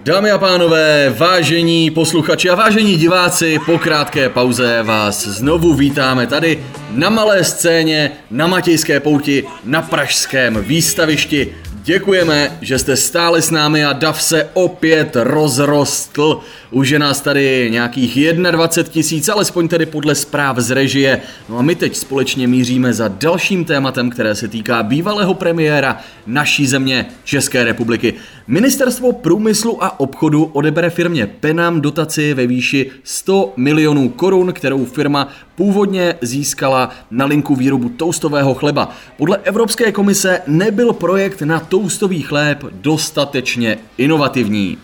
Dámy 0.04 0.30
a 0.30 0.38
pánové, 0.38 1.14
vážení 1.18 1.90
posluchači 1.90 2.50
a 2.50 2.54
vážení 2.54 2.96
diváci, 2.96 3.58
po 3.66 3.78
krátké 3.78 4.28
pauze 4.28 4.82
vás 4.82 5.26
znovu 5.26 5.75
vítáme 5.75 6.26
tady 6.26 6.64
na 6.90 7.11
malé 7.11 7.44
scéně 7.44 8.12
na 8.30 8.46
Matějské 8.46 9.00
pouti 9.00 9.44
na 9.64 9.82
pražském 9.82 10.64
výstavišti 10.64 11.54
Děkujeme, 11.85 12.59
že 12.61 12.79
jste 12.79 12.97
stále 12.97 13.43
s 13.43 13.50
námi 13.50 13.85
a 13.85 13.93
DAF 13.93 14.23
se 14.23 14.50
opět 14.55 15.17
rozrostl. 15.17 16.41
Už 16.71 16.91
je 16.91 16.99
nás 16.99 17.21
tady 17.21 17.69
nějakých 17.71 18.33
21 18.33 18.93
tisíc, 18.93 19.29
alespoň 19.29 19.69
tedy 19.69 19.87
podle 19.87 20.14
zpráv 20.14 20.59
z 20.59 20.71
režie. 20.71 21.21
No 21.49 21.59
a 21.59 21.62
my 21.62 21.75
teď 21.75 21.97
společně 21.97 22.49
míříme 22.49 22.93
za 22.93 23.09
dalším 23.09 23.64
tématem, 23.64 24.11
které 24.11 24.35
se 24.35 24.49
týká 24.49 24.83
bývalého 24.83 25.35
premiéra 25.35 26.00
naší 26.26 26.67
země 26.67 27.07
České 27.25 27.64
republiky. 27.64 28.14
Ministerstvo 28.47 29.12
průmyslu 29.12 29.85
a 29.85 30.00
obchodu 30.00 30.45
odebere 30.45 30.91
firmě 30.91 31.26
Penam 31.26 31.81
dotaci 31.81 32.35
ve 32.35 32.47
výši 32.47 32.91
100 33.03 33.53
milionů 33.57 34.09
korun, 34.09 34.53
kterou 34.53 34.85
firma 34.85 35.29
původně 35.56 36.14
získala 36.20 36.90
na 37.11 37.25
linku 37.25 37.54
výrobu 37.56 37.88
toustového 37.88 38.54
chleba. 38.54 38.90
Podle 39.16 39.37
Evropské 39.37 39.92
komise 39.92 40.40
nebyl 40.46 40.92
projekt 40.92 41.42
na 41.42 41.61
toustový 41.61 42.23
chléb 42.23 42.64
dostatečně 42.73 43.78
inovativní. 43.99 44.78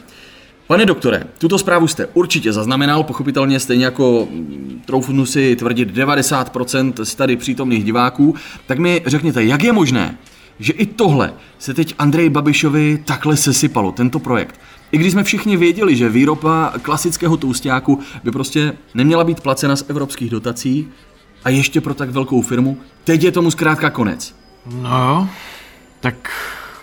Pane 0.66 0.86
doktore, 0.86 1.24
tuto 1.38 1.58
zprávu 1.58 1.88
jste 1.88 2.06
určitě 2.06 2.52
zaznamenal, 2.52 3.02
pochopitelně 3.02 3.60
stejně 3.60 3.84
jako 3.84 4.28
mm, 4.30 4.82
troufnu 4.86 5.26
si 5.26 5.56
tvrdit 5.56 5.96
90% 5.96 7.04
z 7.04 7.14
tady 7.14 7.36
přítomných 7.36 7.84
diváků, 7.84 8.34
tak 8.66 8.78
mi 8.78 9.02
řekněte, 9.06 9.44
jak 9.44 9.62
je 9.62 9.72
možné, 9.72 10.18
že 10.58 10.72
i 10.72 10.86
tohle 10.86 11.32
se 11.58 11.74
teď 11.74 11.94
Andrej 11.98 12.28
Babišovi 12.28 13.02
takhle 13.04 13.36
sesypalo, 13.36 13.92
tento 13.92 14.18
projekt. 14.18 14.60
I 14.92 14.98
když 14.98 15.12
jsme 15.12 15.24
všichni 15.24 15.56
věděli, 15.56 15.96
že 15.96 16.08
výroba 16.08 16.72
klasického 16.82 17.36
toustáku 17.36 18.00
by 18.24 18.30
prostě 18.30 18.72
neměla 18.94 19.24
být 19.24 19.40
placena 19.40 19.76
z 19.76 19.84
evropských 19.88 20.30
dotací 20.30 20.88
a 21.44 21.50
ještě 21.50 21.80
pro 21.80 21.94
tak 21.94 22.10
velkou 22.10 22.42
firmu, 22.42 22.78
teď 23.04 23.22
je 23.22 23.32
tomu 23.32 23.50
zkrátka 23.50 23.90
konec. 23.90 24.34
No, 24.82 25.28
tak 26.00 26.30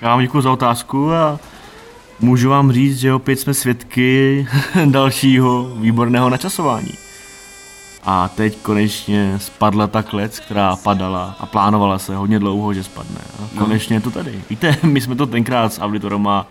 já 0.02 0.10
vám 0.10 0.22
děkuji 0.22 0.42
za 0.42 0.52
otázku 0.52 1.12
a 1.12 1.40
můžu 2.20 2.50
vám 2.50 2.72
říct, 2.72 3.00
že 3.00 3.14
opět 3.14 3.40
jsme 3.40 3.54
svědky 3.54 4.48
dalšího 4.86 5.76
výborného 5.76 6.30
načasování. 6.30 6.94
A 8.04 8.28
teď 8.28 8.58
konečně 8.62 9.40
spadla 9.40 9.88
ta 9.88 10.04
klec, 10.04 10.40
která 10.40 10.76
padala 10.76 11.36
a 11.40 11.46
plánovala 11.46 12.00
se 12.00 12.16
hodně 12.16 12.40
dlouho, 12.40 12.74
že 12.74 12.84
spadne. 12.84 13.22
A 13.40 13.60
konečně 13.60 13.96
je 13.96 14.02
to 14.02 14.12
tady. 14.12 14.44
Víte, 14.50 14.78
my 14.84 15.02
jsme 15.02 15.16
to 15.16 15.26
tenkrát 15.26 15.74
s 15.74 15.82
Auditoroma 15.82 16.48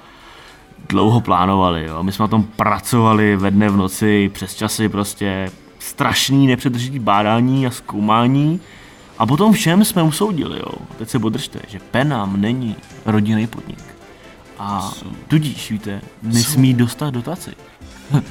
dlouho 0.88 1.20
plánovali, 1.20 1.84
jo. 1.84 2.02
My 2.02 2.12
jsme 2.12 2.22
na 2.22 2.28
tom 2.28 2.42
pracovali 2.42 3.36
ve 3.36 3.50
dne 3.50 3.68
v 3.68 3.76
noci, 3.76 4.30
přes 4.34 4.54
časy 4.54 4.88
prostě 4.88 5.50
strašný 5.78 6.46
nepřetržitý 6.46 6.98
bádání 6.98 7.66
a 7.66 7.70
zkoumání. 7.70 8.60
A 9.18 9.26
potom 9.26 9.52
všem 9.52 9.84
jsme 9.84 10.02
usoudili, 10.02 10.58
jo. 10.58 10.72
Teď 10.98 11.08
se 11.08 11.18
podržte, 11.18 11.58
že 11.68 11.78
Penam 11.78 12.40
není 12.40 12.76
rodinný 13.06 13.46
podnik. 13.46 13.78
A 14.58 14.92
tudíž, 15.28 15.70
víte, 15.70 16.00
nesmí 16.22 16.74
dostat 16.74 17.10
dotaci. 17.10 17.50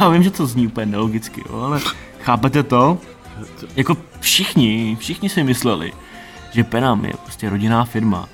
Já 0.00 0.08
vím, 0.08 0.22
že 0.22 0.30
to 0.30 0.46
zní 0.46 0.66
úplně 0.66 0.86
nelogicky, 0.86 1.42
jo, 1.48 1.60
ale 1.60 1.80
chápete 2.20 2.62
to? 2.62 2.98
Jako 3.76 3.96
všichni, 4.20 4.96
všichni 5.00 5.28
si 5.28 5.44
mysleli, 5.44 5.92
že 6.52 6.64
Penam 6.64 7.04
je 7.04 7.12
prostě 7.24 7.50
rodinná 7.50 7.84
firma. 7.84 8.28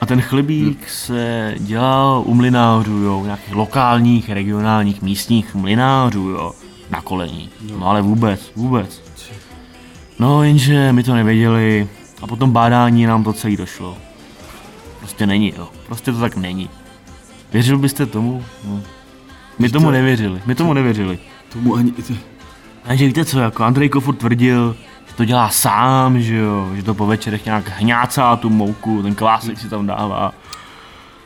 A 0.00 0.06
ten 0.06 0.20
chlebík 0.20 0.88
se 0.90 1.54
dělal 1.58 2.22
u 2.26 2.34
mlinářů, 2.34 2.92
jo, 2.92 3.22
nějakých 3.24 3.54
lokálních, 3.54 4.30
regionálních, 4.30 5.02
místních 5.02 5.54
mlinářů, 5.54 6.28
jo, 6.28 6.52
na 6.90 7.02
kolení. 7.02 7.50
No 7.78 7.88
ale 7.88 8.02
vůbec, 8.02 8.52
vůbec. 8.56 9.02
No 10.18 10.42
jenže 10.42 10.92
my 10.92 11.02
to 11.02 11.14
nevěděli 11.14 11.88
a 12.22 12.26
potom 12.26 12.50
bádání 12.50 13.06
nám 13.06 13.24
to 13.24 13.32
celý 13.32 13.56
došlo. 13.56 13.98
Prostě 14.98 15.26
není, 15.26 15.52
jo. 15.56 15.68
Prostě 15.86 16.12
to 16.12 16.20
tak 16.20 16.36
není. 16.36 16.70
Věřil 17.52 17.78
byste 17.78 18.06
tomu? 18.06 18.44
No. 18.64 18.80
My 19.58 19.68
tomu 19.68 19.90
nevěřili, 19.90 20.42
my 20.46 20.54
tomu 20.54 20.72
nevěřili. 20.72 21.18
Tomu 21.52 21.74
ani... 21.74 21.92
Takže 22.82 23.06
víte 23.06 23.24
co, 23.24 23.40
jako 23.40 23.64
Andrej 23.64 23.88
Kofur 23.88 24.14
tvrdil, 24.14 24.76
to 25.16 25.24
dělá 25.24 25.48
sám, 25.48 26.20
že 26.20 26.36
jo, 26.36 26.70
že 26.74 26.82
to 26.82 26.94
po 26.94 27.06
večerech 27.06 27.44
nějak 27.44 27.68
hňácá 27.68 28.36
tu 28.36 28.50
mouku, 28.50 29.02
ten 29.02 29.14
kvásek 29.14 29.58
si 29.58 29.68
tam 29.68 29.86
dává. 29.86 30.32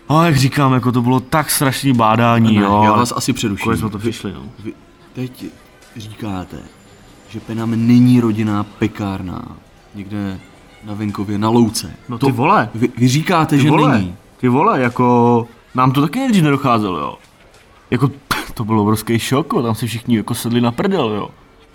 A 0.08 0.24
jak 0.26 0.36
říkám, 0.36 0.72
jako 0.72 0.92
to 0.92 1.02
bylo 1.02 1.20
tak 1.20 1.50
strašný 1.50 1.92
bádání, 1.92 2.56
Ne, 2.56 2.62
jo. 2.62 2.82
já 2.84 2.92
vás 2.92 3.12
asi 3.16 3.32
přeruším. 3.32 3.64
Konec 3.64 3.80
jsme 3.80 3.90
to 3.90 3.98
přišli, 3.98 4.32
no. 4.32 4.40
Vy 4.64 4.72
teď 5.12 5.44
říkáte, 5.96 6.56
že 7.28 7.40
Penam 7.40 7.70
není 7.86 8.20
rodinná 8.20 8.64
pekárna 8.64 9.42
někde 9.94 10.38
na 10.84 10.94
venkově, 10.94 11.38
na 11.38 11.48
louce. 11.48 11.92
No 12.08 12.18
ty 12.18 12.32
vole. 12.32 12.68
Vy, 12.74 12.90
vy 12.98 13.08
říkáte, 13.08 13.56
Ty 13.56 13.62
že 13.62 13.70
vole, 13.70 13.92
není. 13.98 14.14
ty 14.36 14.48
vole, 14.48 14.80
jako 14.80 15.46
nám 15.74 15.92
to 15.92 16.00
taky 16.02 16.18
nejdřív 16.18 16.42
nedocházelo, 16.44 16.98
jo. 16.98 17.14
Jako 17.90 18.10
to 18.54 18.64
byl 18.64 18.80
obrovský 18.80 19.18
šok, 19.18 19.54
tam 19.62 19.74
si 19.74 19.86
všichni 19.86 20.16
jako 20.16 20.34
sedli 20.34 20.60
na 20.60 20.72
prdel, 20.72 21.10
jo. 21.10 21.28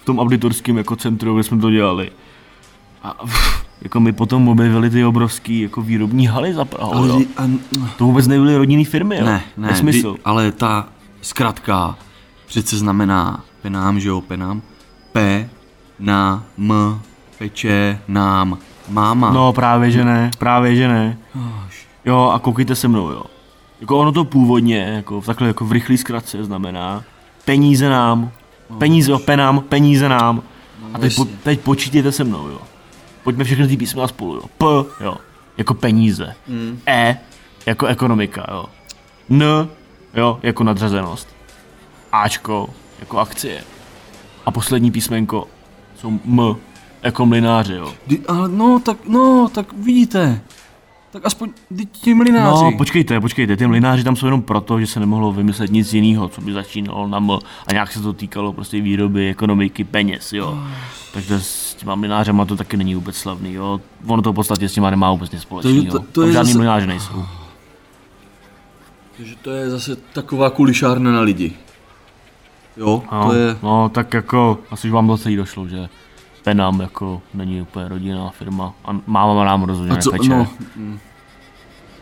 V 0.05 0.13
tom 0.13 0.19
auditorském 0.19 0.77
jako 0.77 0.95
centru, 0.95 1.33
kde 1.33 1.43
jsme 1.43 1.57
to 1.57 1.71
dělali. 1.71 2.11
A 3.03 3.17
jako 3.81 3.99
my 3.99 4.11
potom 4.13 4.47
objevili 4.47 4.89
ty 4.89 5.05
obrovský 5.05 5.61
jako 5.61 5.81
výrobní 5.81 6.27
haly 6.27 6.53
za 6.53 6.65
Prahou, 6.65 6.93
Ale, 6.93 7.17
vy- 7.17 7.27
a, 7.37 7.43
To 7.97 8.05
vůbec 8.05 8.27
nebyly 8.27 8.57
rodinný 8.57 8.85
firmy, 8.85 9.17
jo. 9.17 9.25
ne, 9.25 9.41
ne, 9.57 9.67
Nesmysl. 9.67 10.13
vy, 10.13 10.19
ale 10.25 10.51
ta 10.51 10.87
zkratka 11.21 11.97
přece 12.45 12.77
znamená 12.77 13.43
Penám, 13.61 13.99
že 13.99 14.09
jo, 14.09 14.21
Penám. 14.21 14.61
P, 15.11 15.49
na, 15.99 16.43
m, 16.57 16.99
peče, 17.39 17.99
nám, 18.07 18.57
máma. 18.89 19.31
No 19.33 19.53
právě 19.53 19.91
že 19.91 20.05
ne, 20.05 20.31
právě 20.37 20.75
že 20.75 20.87
ne. 20.87 21.17
Jo 22.05 22.31
a 22.35 22.39
koukejte 22.39 22.75
se 22.75 22.87
mnou, 22.87 23.09
jo. 23.09 23.23
Jako 23.81 23.99
ono 23.99 24.11
to 24.11 24.25
původně, 24.25 24.77
jako 24.77 25.21
v 25.21 25.25
takhle 25.25 25.47
jako 25.47 25.65
v 25.65 25.71
rychlý 25.71 25.97
zkratce 25.97 26.43
znamená 26.43 27.03
peníze 27.45 27.89
nám, 27.89 28.31
peníze 28.77 29.13
o 29.13 29.19
penám, 29.19 29.61
peníze 29.69 30.09
nám. 30.09 30.43
A 30.93 30.99
teď, 30.99 31.15
po, 31.15 31.25
teď 31.25 31.59
počítejte 31.59 32.11
se 32.11 32.23
mnou, 32.23 32.47
jo. 32.47 32.59
Pojďme 33.23 33.43
všechny 33.43 33.67
ty 33.67 33.77
písmena 33.77 34.07
spolu, 34.07 34.35
jo. 34.35 34.43
P, 34.57 34.65
jo, 35.03 35.17
jako 35.57 35.73
peníze. 35.73 36.35
Mm. 36.47 36.79
E, 36.87 37.17
jako 37.65 37.85
ekonomika, 37.85 38.45
jo. 38.51 38.65
N, 39.29 39.69
jo, 40.13 40.39
jako 40.43 40.63
nadřazenost. 40.63 41.27
Ačko, 42.11 42.69
jako 42.99 43.19
akcie. 43.19 43.63
A 44.45 44.51
poslední 44.51 44.91
písmenko 44.91 45.47
jsou 45.95 46.19
M, 46.25 46.55
jako 47.03 47.25
mlináři, 47.25 47.73
jo. 47.73 47.93
Ale 48.27 48.49
no, 48.49 48.79
tak, 48.79 48.97
no, 49.07 49.49
tak 49.53 49.73
vidíte. 49.73 50.41
Tak 51.15 51.25
aspoň 51.25 51.49
ti 51.91 52.13
mlináři. 52.13 52.63
No, 52.63 52.71
počkejte, 52.77 53.19
počkejte, 53.21 53.57
ty 53.57 53.67
mlináři 53.67 54.03
tam 54.03 54.15
jsou 54.15 54.25
jenom 54.27 54.41
proto, 54.41 54.79
že 54.79 54.87
se 54.87 54.99
nemohlo 54.99 55.31
vymyslet 55.31 55.71
nic 55.71 55.93
jiného, 55.93 56.29
co 56.29 56.41
by 56.41 56.53
začínalo 56.53 57.07
na 57.07 57.17
M 57.17 57.31
a 57.31 57.39
nějak 57.71 57.91
se 57.91 58.01
to 58.01 58.13
týkalo 58.13 58.53
prostě 58.53 58.81
výroby, 58.81 59.29
ekonomiky, 59.29 59.83
peněz, 59.83 60.33
jo. 60.33 60.59
Takže 61.13 61.39
s 61.41 61.75
těma 61.75 61.95
mlinářema 61.95 62.45
to 62.45 62.55
taky 62.55 62.77
není 62.77 62.95
vůbec 62.95 63.15
slavný, 63.17 63.53
jo. 63.53 63.81
Ono 64.07 64.21
to 64.21 64.31
v 64.31 64.35
podstatě 64.35 64.69
s 64.69 64.73
těma 64.73 64.89
nemá 64.89 65.11
vůbec 65.11 65.31
nic 65.31 65.41
společného. 65.41 65.83
to- 65.91 65.99
to 65.99 66.21
Tam 66.21 66.27
je 66.27 66.33
žádný 66.33 66.51
zase- 66.51 66.57
mlináři 66.57 66.87
nejsou. 66.87 67.25
Takže 69.17 69.35
to 69.41 69.51
je 69.51 69.69
zase 69.69 69.95
taková 69.95 70.49
kulišárna 70.49 71.11
na 71.11 71.21
lidi. 71.21 71.53
Jo, 72.77 73.03
No, 73.11 73.25
to 73.27 73.33
je... 73.33 73.57
no, 73.63 73.89
tak 73.89 74.13
jako, 74.13 74.59
asi 74.71 74.87
už 74.87 74.93
vám 74.93 75.07
to 75.07 75.17
celý 75.17 75.35
došlo, 75.35 75.67
že 75.67 75.89
Penam 76.45 76.79
jako 76.81 77.21
není 77.33 77.61
úplně 77.61 77.87
rodinná 77.87 78.29
firma 78.29 78.73
a 78.85 78.99
máma 79.07 79.45
nám 79.45 79.63
rozhodně 79.63 79.91
A 79.97 80.01
co, 80.01 80.11
nepeče. 80.11 80.29
no, 80.29 80.47
mm. 80.75 80.99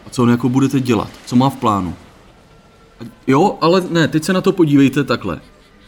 a 0.08 0.10
co 0.10 0.24
on 0.24 0.30
jako 0.30 0.50
budete 0.50 0.80
dělat? 0.80 1.10
Co 1.26 1.36
má 1.36 1.50
v 1.50 1.56
plánu? 1.56 1.94
Jo, 3.28 3.58
ale 3.62 3.84
ne, 3.90 4.08
teď 4.08 4.24
se 4.24 4.34
na 4.34 4.42
to 4.42 4.52
podívejte 4.52 5.04
takhle. 5.04 5.40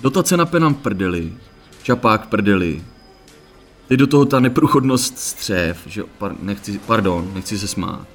Dotace 0.01 0.38
na 0.38 0.45
penam 0.45 0.74
v 0.74 0.77
prdeli, 0.77 1.33
čapák 1.83 2.25
v 2.25 2.27
prdeli, 2.27 2.81
teď 3.88 4.00
do 4.00 4.07
toho 4.07 4.25
ta 4.25 4.39
neprůchodnost 4.39 5.17
střev, 5.19 5.79
že 5.88 6.03
par, 6.17 6.35
nechci, 6.41 6.79
pardon, 6.85 7.31
nechci 7.33 7.59
se 7.59 7.67
smát. 7.67 8.07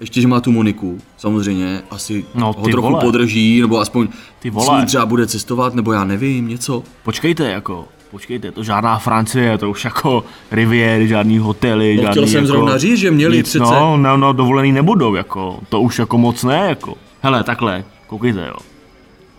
Ještě, 0.00 0.20
že 0.20 0.28
má 0.28 0.40
tu 0.40 0.52
Moniku, 0.52 0.98
samozřejmě, 1.16 1.82
asi 1.90 2.24
No, 2.34 2.46
ho 2.52 2.68
trochu 2.68 2.88
vole. 2.88 3.00
podrží, 3.04 3.60
nebo 3.60 3.78
aspoň 3.80 4.08
Ty 4.38 4.50
s 4.50 4.54
vole. 4.54 4.80
ní 4.80 4.86
třeba 4.86 5.06
bude 5.06 5.26
cestovat, 5.26 5.74
nebo 5.74 5.92
já 5.92 6.04
nevím, 6.04 6.48
něco. 6.48 6.82
Počkejte, 7.02 7.50
jako, 7.50 7.88
počkejte, 8.10 8.52
to 8.52 8.62
žádná 8.64 8.98
Francie, 8.98 9.58
to 9.58 9.70
už 9.70 9.84
jako 9.84 10.24
Riviera, 10.50 11.06
žádný 11.06 11.38
hotely, 11.38 11.96
No, 11.96 12.02
žádný 12.02 12.12
chtěl 12.12 12.26
jsem 12.26 12.34
jako, 12.44 12.46
zrovna 12.46 12.78
říct, 12.78 12.98
že 12.98 13.10
měli 13.10 13.36
nic, 13.36 13.46
přece- 13.48 13.64
No, 13.64 13.96
no, 13.96 14.16
no, 14.16 14.32
dovolený 14.32 14.72
nebudou, 14.72 15.14
jako, 15.14 15.60
to 15.68 15.80
už 15.80 15.98
jako 15.98 16.18
moc 16.18 16.44
ne, 16.44 16.66
jako. 16.68 16.94
Hele, 17.22 17.44
takhle, 17.44 17.84
koukejte, 18.06 18.46
jo. 18.46 18.56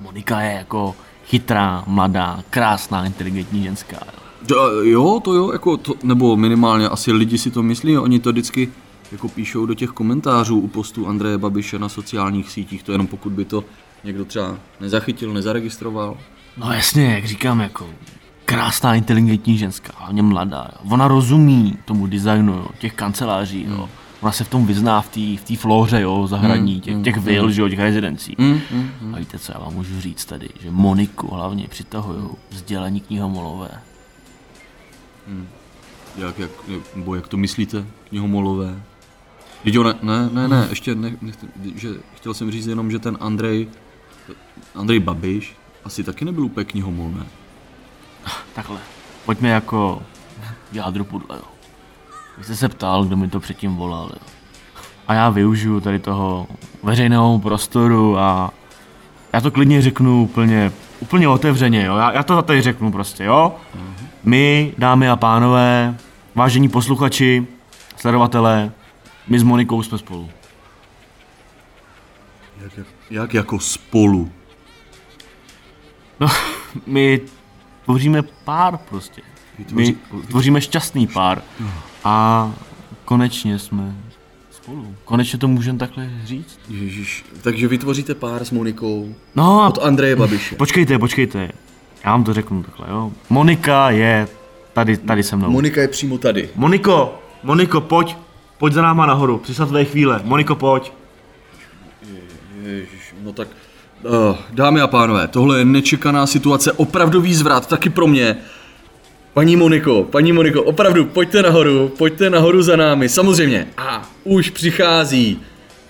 Monika 0.02 0.42
je 0.42 0.54
jako 0.58 0.96
chytrá, 1.26 1.84
mladá, 1.88 2.40
krásná, 2.50 3.06
inteligentní 3.06 3.64
ženská, 3.64 3.98
jo. 4.06 4.20
Jo, 4.50 4.70
jo, 4.84 5.20
to 5.24 5.34
jo, 5.34 5.52
jako 5.52 5.78
to, 5.78 5.94
nebo 6.04 6.38
minimálně 6.38 6.90
asi 6.90 7.12
lidi 7.12 7.38
si 7.38 7.52
to 7.52 7.64
myslí, 7.64 7.98
oni 7.98 8.20
to 8.20 8.32
vždycky 8.32 8.70
jako 9.12 9.28
píšou 9.30 9.66
do 9.66 9.74
těch 9.74 9.90
komentářů 9.90 10.60
u 10.60 10.68
postů 10.68 11.08
Andreje 11.08 11.38
Babiše 11.38 11.80
na 11.80 11.90
sociálních 11.90 12.52
sítích, 12.52 12.84
to 12.84 12.92
jenom 12.92 13.08
pokud 13.08 13.32
by 13.32 13.46
to 13.46 13.64
někdo 14.04 14.26
třeba 14.26 14.56
nezachytil, 14.82 15.34
nezaregistroval. 15.34 16.18
No 16.58 16.72
jasně, 16.74 17.06
jak 17.06 17.26
říkám, 17.26 17.60
jako 17.60 17.88
krásná, 18.48 18.96
inteligentní 18.96 19.58
ženská, 19.58 19.94
hlavně 19.98 20.22
mladá. 20.22 20.70
Jo. 20.74 20.90
Ona 20.92 21.08
rozumí 21.08 21.78
tomu 21.86 22.08
designu, 22.08 22.54
jo, 22.54 22.68
těch 22.80 22.94
kanceláří, 22.94 23.66
jo. 23.70 23.90
ona 24.22 24.32
se 24.32 24.44
v 24.44 24.50
tom 24.50 24.66
vyzná 24.66 25.02
v 25.02 25.10
té 25.10 25.42
v 25.42 25.44
tý 25.44 25.56
flóře, 25.56 26.02
jo, 26.02 26.28
zahradní, 26.28 26.82
těch, 26.82 27.04
těch 27.04 27.18
vil, 27.18 27.52
že 27.52 27.62
jo, 27.62 27.70
těch 27.70 27.80
rezidencí. 27.80 28.36
Mm, 28.38 28.62
mm, 28.72 28.92
mm. 29.02 29.16
A 29.16 29.18
víte 29.18 29.40
co, 29.40 29.52
já 29.52 29.60
vám 29.60 29.74
můžu 29.74 30.02
říct 30.02 30.26
tady, 30.26 30.50
že 30.64 30.72
Moniku 30.72 31.28
hlavně 31.36 31.68
přitahují 31.68 32.30
vzdělaní 32.50 33.00
knihomolové. 33.00 33.70
Jak, 36.18 36.40
jak, 36.40 36.52
nebo 36.96 37.16
jak 37.16 37.28
to 37.28 37.38
myslíte, 37.38 37.86
knihomolové? 38.10 38.82
Viděl, 39.64 39.84
ne, 39.84 39.94
ne, 40.02 40.30
ne, 40.32 40.48
ne, 40.48 40.68
ještě 40.70 40.96
ne, 40.96 41.18
ne, 41.22 41.32
že 41.76 41.90
chtěl 42.16 42.34
jsem 42.34 42.52
říct 42.52 42.68
jenom, 42.68 42.92
že 42.92 43.00
ten 43.00 43.18
Andrej, 43.20 43.68
Andrej 44.76 45.00
Babiš, 45.00 45.56
asi 45.86 46.04
taky 46.04 46.26
nebyl 46.26 46.46
úplně 46.46 46.66
knihomol, 46.66 47.10
ne? 47.10 47.26
Takhle, 48.54 48.78
pojďme 49.26 49.50
jako 49.50 50.02
jádru 50.72 51.04
pudle, 51.04 51.38
jo. 51.38 51.44
Vy 52.38 52.44
jste 52.44 52.56
se 52.56 52.70
ptal, 52.70 53.06
kdo 53.06 53.18
mi 53.18 53.28
to 53.28 53.40
předtím 53.40 53.76
volal, 53.76 54.10
jo. 54.14 54.20
A 55.08 55.14
já 55.14 55.30
využiju 55.30 55.80
tady 55.80 56.00
toho 56.00 56.48
veřejného 56.84 57.40
prostoru 57.40 58.18
a 58.18 58.52
já 59.34 59.42
to 59.42 59.52
klidně 59.52 59.82
řeknu 59.82 60.24
úplně, 60.24 60.72
úplně 61.00 61.28
otevřeně, 61.28 61.86
jo. 61.86 61.98
Já, 61.98 62.12
já 62.12 62.24
to 62.24 62.42
tady 62.42 62.62
řeknu 62.62 62.92
prostě, 62.92 63.24
jo. 63.24 63.56
My, 64.24 64.74
dámy 64.78 65.10
a 65.10 65.16
pánové, 65.16 65.98
vážení 66.36 66.70
posluchači, 66.70 67.48
sledovatelé, 67.96 68.72
my 69.28 69.40
s 69.40 69.44
Monikou 69.44 69.84
jsme 69.84 69.98
spolu. 69.98 70.30
Jak, 72.62 72.78
jak, 72.78 72.88
jak 73.10 73.34
jako 73.34 73.60
spolu? 73.60 74.32
No, 76.20 76.28
my 76.86 77.22
tvoříme 77.88 78.22
pár 78.44 78.78
prostě. 78.78 79.22
My 79.72 79.96
tvoříme 80.28 80.62
šťastný 80.62 81.08
pár. 81.08 81.42
A 82.04 82.52
konečně 83.06 83.60
jsme 83.60 83.96
spolu. 84.52 84.96
Konečně 85.06 85.40
to 85.40 85.48
můžeme 85.48 85.78
takhle 85.80 86.10
říct. 86.26 86.60
Ježíš, 86.70 87.26
takže 87.42 87.68
vytvoříte 87.68 88.16
pár 88.16 88.46
s 88.46 88.52
Monikou 88.52 89.16
No 89.36 89.62
a 89.64 89.68
od 89.68 89.84
Andreje 89.84 90.16
Babiše. 90.26 90.56
počkejte, 90.56 91.00
počkejte. 91.00 91.52
Já 92.06 92.12
vám 92.12 92.24
to 92.24 92.34
řeknu 92.34 92.64
takhle, 92.64 92.88
jo. 92.90 93.12
Monika 93.30 93.90
je 93.90 94.28
tady, 94.74 94.98
tady 94.98 95.24
se 95.24 95.36
mnou. 95.36 95.50
Monika 95.52 95.82
je 95.82 95.88
přímo 95.88 96.18
tady. 96.18 96.50
Moniko, 96.56 97.20
Moniko, 97.44 97.82
pojď, 97.82 98.18
pojď 98.58 98.74
za 98.74 98.82
náma 98.82 99.06
nahoru, 99.06 99.38
přišla 99.38 99.66
tvé 99.66 99.86
chvíle. 99.86 100.22
Moniko, 100.24 100.56
pojď. 100.56 100.92
Ježiš, 102.64 103.14
no 103.24 103.34
tak, 103.34 103.48
dámy 104.50 104.82
a 104.82 104.88
pánové, 104.88 105.28
tohle 105.28 105.60
je 105.60 105.66
nečekaná 105.66 106.28
situace, 106.28 106.72
opravdový 106.72 107.36
zvrat, 107.36 107.68
taky 107.68 107.90
pro 107.90 108.08
mě. 108.08 108.38
Paní 109.34 109.56
Moniko, 109.56 110.04
paní 110.04 110.32
Moniko, 110.32 110.64
opravdu, 110.64 111.06
pojďte 111.06 111.42
nahoru, 111.42 111.92
pojďte 111.98 112.30
nahoru 112.30 112.62
za 112.62 112.76
námi, 112.76 113.10
samozřejmě. 113.10 113.68
A 113.78 114.02
už 114.24 114.50
přichází. 114.50 115.42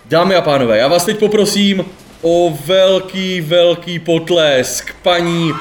Dámy 0.06 0.36
a 0.36 0.42
pánové, 0.42 0.78
já 0.78 0.88
vás 0.88 1.06
teď 1.06 1.20
poprosím 1.20 1.86
o 2.22 2.58
velký, 2.66 3.42
velký 3.42 4.00
potlesk. 4.00 4.96
Paní 5.04 5.54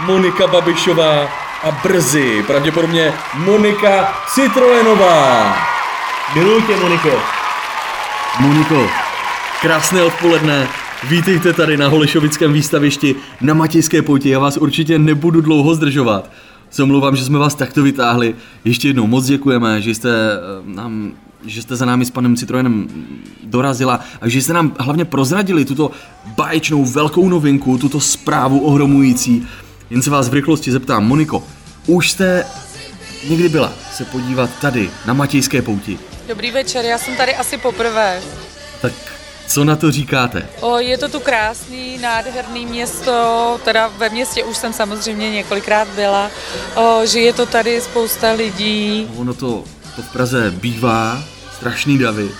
Monika 0.00 0.46
Babišová 0.46 1.28
a 1.62 1.70
brzy, 1.82 2.44
pravděpodobně 2.46 3.12
Monika 3.34 4.14
Citroenová. 4.34 5.56
Miluji 6.34 6.62
tě, 6.62 6.76
Moniko. 6.76 7.10
Moniko, 8.40 8.86
krásné 9.60 10.02
odpoledne. 10.02 10.68
Vítejte 11.08 11.52
tady 11.52 11.76
na 11.76 11.88
Holešovickém 11.88 12.52
výstavišti 12.52 13.14
na 13.40 13.54
Matějské 13.54 14.02
pouti. 14.02 14.28
Já 14.28 14.38
vás 14.38 14.56
určitě 14.56 14.98
nebudu 14.98 15.40
dlouho 15.40 15.74
zdržovat. 15.74 16.30
Se 16.70 16.82
omlouvám, 16.82 17.16
že 17.16 17.24
jsme 17.24 17.38
vás 17.38 17.54
takto 17.54 17.82
vytáhli. 17.82 18.34
Ještě 18.64 18.88
jednou 18.88 19.06
moc 19.06 19.26
děkujeme, 19.26 19.82
že 19.82 19.94
jste 19.94 20.10
eh, 20.10 20.38
nám 20.64 21.12
že 21.46 21.62
jste 21.62 21.76
za 21.76 21.84
námi 21.84 22.04
s 22.04 22.10
panem 22.10 22.36
Citroenem 22.36 22.88
dorazila 23.42 24.00
a 24.20 24.28
že 24.28 24.42
jste 24.42 24.52
nám 24.52 24.76
hlavně 24.78 25.04
prozradili 25.04 25.64
tuto 25.64 25.90
báječnou 26.26 26.84
velkou 26.84 27.28
novinku, 27.28 27.78
tuto 27.78 28.00
zprávu 28.00 28.60
ohromující. 28.60 29.46
Jen 29.90 30.02
se 30.02 30.10
vás 30.10 30.28
v 30.28 30.34
rychlosti 30.34 30.72
zeptám, 30.72 31.06
Moniko, 31.06 31.44
už 31.86 32.10
jste 32.10 32.46
někdy 33.28 33.48
byla 33.48 33.72
se 33.92 34.04
podívat 34.04 34.50
tady 34.60 34.90
na 35.06 35.14
Matějské 35.14 35.62
pouti? 35.62 35.98
Dobrý 36.28 36.50
večer, 36.50 36.84
já 36.84 36.98
jsem 36.98 37.16
tady 37.16 37.34
asi 37.36 37.58
poprvé. 37.58 38.20
Tak 38.82 39.13
co 39.46 39.64
na 39.64 39.76
to 39.76 39.90
říkáte? 39.90 40.48
O, 40.60 40.78
je 40.78 40.98
to 40.98 41.08
tu 41.08 41.20
krásný, 41.20 41.98
nádherný 41.98 42.66
město, 42.66 43.60
teda 43.64 43.88
ve 43.88 44.08
městě 44.08 44.44
už 44.44 44.56
jsem 44.56 44.72
samozřejmě 44.72 45.30
několikrát 45.30 45.88
byla. 45.88 46.30
O, 46.74 47.06
žije 47.06 47.32
to 47.32 47.46
tady 47.46 47.80
spousta 47.80 48.32
lidí. 48.32 49.08
Ono 49.16 49.34
to, 49.34 49.64
to 49.96 50.02
v 50.02 50.12
Praze 50.12 50.50
bývá, 50.50 51.22
strašný 51.56 51.98
davy, 51.98 52.30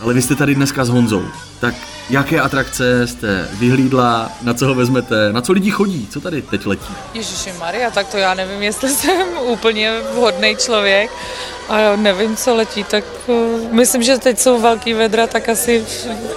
ale 0.00 0.14
vy 0.14 0.22
jste 0.22 0.34
tady 0.34 0.54
dneska 0.54 0.84
s 0.84 0.88
Honzou. 0.88 1.24
Tak 1.60 1.74
jaké 2.10 2.40
atrakce 2.40 3.06
jste 3.06 3.48
vyhlídla, 3.52 4.30
na 4.42 4.54
co 4.54 4.66
ho 4.66 4.74
vezmete, 4.74 5.32
na 5.32 5.40
co 5.40 5.52
lidi 5.52 5.70
chodí, 5.70 6.08
co 6.10 6.20
tady 6.20 6.42
teď 6.42 6.66
letí? 6.66 6.94
Ježiši 7.14 7.52
Maria, 7.58 7.90
tak 7.90 8.08
to 8.08 8.16
já 8.16 8.34
nevím, 8.34 8.62
jestli 8.62 8.88
jsem 8.94 9.26
úplně 9.42 9.92
vhodný 10.14 10.56
člověk. 10.56 11.10
A 11.68 11.96
nevím, 11.96 12.36
co 12.36 12.54
letí, 12.54 12.84
tak 12.84 13.04
o, 13.26 13.32
myslím, 13.72 14.02
že 14.02 14.18
teď 14.18 14.38
jsou 14.38 14.60
velký 14.60 14.94
vedra, 14.94 15.26
tak 15.26 15.48
asi 15.48 15.84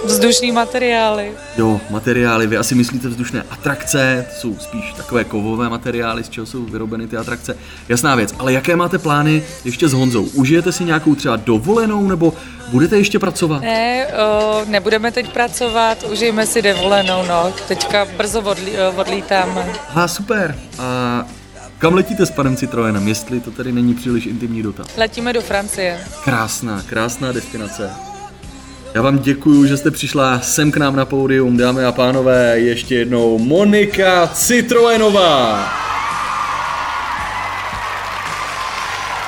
vzdušní 0.04 0.52
materiály. 0.52 1.32
Jo, 1.56 1.80
materiály, 1.90 2.46
vy 2.46 2.56
asi 2.56 2.74
myslíte 2.74 3.08
vzdušné 3.08 3.44
atrakce, 3.50 4.26
to 4.28 4.40
jsou 4.40 4.58
spíš 4.58 4.92
takové 4.96 5.24
kovové 5.24 5.68
materiály, 5.68 6.24
z 6.24 6.28
čeho 6.28 6.46
jsou 6.46 6.62
vyrobeny 6.64 7.06
ty 7.06 7.16
atrakce. 7.16 7.56
Jasná 7.88 8.14
věc, 8.14 8.34
ale 8.38 8.52
jaké 8.52 8.76
máte 8.76 8.98
plány 8.98 9.42
ještě 9.64 9.88
s 9.88 9.92
Honzou? 9.92 10.22
Užijete 10.24 10.72
si 10.72 10.84
nějakou 10.84 11.14
třeba 11.14 11.36
dovolenou, 11.36 12.08
nebo 12.08 12.32
budete 12.68 12.96
ještě 12.98 13.18
pracovat? 13.18 13.62
Ne, 13.62 14.06
o, 14.06 14.60
nebudeme 14.66 15.12
teď 15.12 15.32
pracovat, 15.32 15.63
užijeme 16.10 16.46
si 16.46 16.62
dovolenou, 16.62 17.26
no. 17.28 17.52
Teďka 17.68 18.04
brzo 18.04 18.40
odlí, 18.40 18.72
odlítáme. 18.96 19.72
Aha, 19.88 20.08
super. 20.08 20.58
A 20.78 21.24
kam 21.78 21.94
letíte 21.94 22.26
s 22.26 22.30
panem 22.30 22.56
Citroenem, 22.56 23.08
jestli 23.08 23.40
to 23.40 23.50
tady 23.50 23.72
není 23.72 23.94
příliš 23.94 24.26
intimní 24.26 24.62
dotaz? 24.62 24.86
Letíme 24.96 25.32
do 25.32 25.40
Francie. 25.40 26.00
Krásná, 26.24 26.82
krásná 26.86 27.32
destinace. 27.32 27.90
Já 28.94 29.02
vám 29.02 29.18
děkuju, 29.18 29.66
že 29.66 29.76
jste 29.76 29.90
přišla 29.90 30.40
sem 30.40 30.70
k 30.70 30.76
nám 30.76 30.96
na 30.96 31.04
pódium, 31.04 31.56
dámy 31.56 31.84
a 31.84 31.92
pánové, 31.92 32.58
ještě 32.58 32.94
jednou 32.94 33.38
Monika 33.38 34.30
Citroenová. 34.34 35.68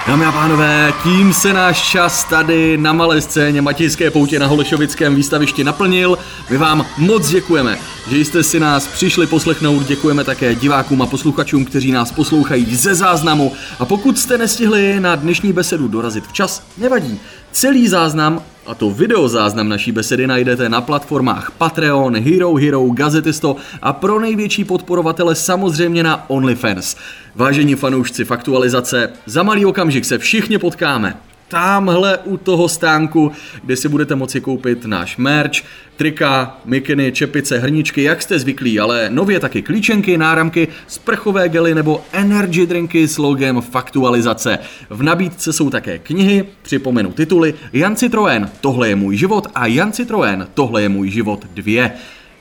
Dámy 0.06 0.24
a 0.24 0.32
pánové, 0.32 0.92
tím 1.02 1.32
se 1.32 1.52
náš 1.52 1.82
čas 1.82 2.24
tady 2.24 2.78
na 2.78 2.92
malé 2.92 3.20
scéně 3.20 3.62
Matějské 3.62 4.10
poutě 4.10 4.38
na 4.38 4.46
Holešovickém 4.46 5.14
výstavišti 5.14 5.64
naplnil. 5.64 6.18
My 6.50 6.56
vám 6.56 6.86
moc 6.98 7.28
děkujeme, 7.28 7.78
že 8.10 8.18
jste 8.18 8.42
si 8.42 8.60
nás 8.60 8.86
přišli 8.86 9.26
poslechnout. 9.26 9.86
Děkujeme 9.86 10.24
také 10.24 10.54
divákům 10.54 11.02
a 11.02 11.06
posluchačům, 11.06 11.64
kteří 11.64 11.92
nás 11.92 12.12
poslouchají 12.12 12.76
ze 12.76 12.94
záznamu. 12.94 13.52
A 13.78 13.84
pokud 13.84 14.18
jste 14.18 14.38
nestihli 14.38 15.00
na 15.00 15.16
dnešní 15.16 15.52
besedu 15.52 15.88
dorazit 15.88 16.26
včas, 16.26 16.62
nevadí. 16.78 17.20
Celý 17.52 17.88
záznam, 17.88 18.42
a 18.66 18.74
to 18.74 18.90
videozáznam 18.90 19.68
naší 19.68 19.92
besedy 19.92 20.26
najdete 20.26 20.68
na 20.68 20.80
platformách 20.80 21.50
Patreon, 21.50 22.16
Hero 22.16 22.54
Hero, 22.54 22.88
Gazetisto 22.90 23.56
a 23.82 23.92
pro 23.92 24.20
největší 24.20 24.64
podporovatele 24.64 25.34
samozřejmě 25.34 26.02
na 26.02 26.30
OnlyFans. 26.30 26.96
Vážení 27.34 27.74
fanoušci 27.74 28.24
faktualizace, 28.24 29.12
za 29.26 29.42
malý 29.42 29.66
okamžik 29.66 30.04
se 30.04 30.18
všichni 30.18 30.58
potkáme. 30.58 31.16
Tamhle 31.48 32.18
u 32.18 32.36
toho 32.36 32.68
stánku, 32.68 33.32
kde 33.64 33.76
si 33.76 33.88
budete 33.88 34.14
moci 34.14 34.40
koupit 34.40 34.84
náš 34.84 35.16
merch, 35.16 35.62
trika, 35.96 36.58
mikiny, 36.64 37.12
čepice, 37.12 37.58
hrníčky, 37.58 38.02
jak 38.02 38.22
jste 38.22 38.38
zvyklí, 38.38 38.80
ale 38.80 39.10
nově 39.10 39.40
taky 39.40 39.62
klíčenky, 39.62 40.18
náramky, 40.18 40.68
sprchové 40.86 41.48
gely 41.48 41.74
nebo 41.74 42.04
energy 42.12 42.66
drinky 42.66 43.08
s 43.08 43.18
logem 43.18 43.60
faktualizace. 43.60 44.58
V 44.90 45.02
nabídce 45.02 45.52
jsou 45.52 45.70
také 45.70 45.98
knihy, 45.98 46.44
připomenu 46.62 47.12
tituly 47.12 47.54
Jan 47.72 47.96
Citroen, 47.96 48.50
tohle 48.60 48.88
je 48.88 48.96
můj 48.96 49.16
život 49.16 49.46
a 49.54 49.66
Jan 49.66 49.92
Citroen, 49.92 50.48
tohle 50.54 50.82
je 50.82 50.88
můj 50.88 51.10
život 51.10 51.46
2. 51.54 51.90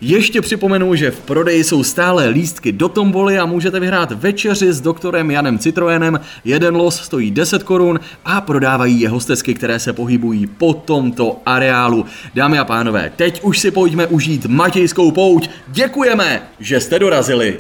Ještě 0.02 0.42
připomenu, 0.42 0.96
že 0.96 1.12
v 1.12 1.20
prodeji 1.20 1.64
jsou 1.64 1.84
stále 1.84 2.28
lístky 2.28 2.72
do 2.72 2.90
tomboly 2.90 3.40
a 3.40 3.46
můžete 3.46 3.80
vyhrát 3.80 4.12
večeři 4.12 4.74
s 4.74 4.82
doktorem 4.82 5.32
Janem 5.32 5.60
Citroenem. 5.60 6.20
Jeden 6.44 6.76
los 6.76 6.96
stojí 6.96 7.32
10 7.32 7.64
korun 7.64 8.00
a 8.26 8.42
prodávají 8.42 9.02
je 9.02 9.10
hostesky, 9.10 9.54
které 9.54 9.80
se 9.80 9.94
pohybují 9.94 10.48
po 10.48 10.74
tomto 10.74 11.42
areálu. 11.46 12.06
Dámy 12.34 12.60
a 12.60 12.66
pánové, 12.66 13.12
teď 13.16 13.44
už 13.44 13.60
si 13.60 13.72
pojďme 13.72 14.08
užít 14.08 14.46
Matějskou 14.46 15.12
pouť. 15.12 15.50
Děkujeme, 15.68 16.48
že 16.60 16.80
jste 16.80 17.00
dorazili. 17.00 17.58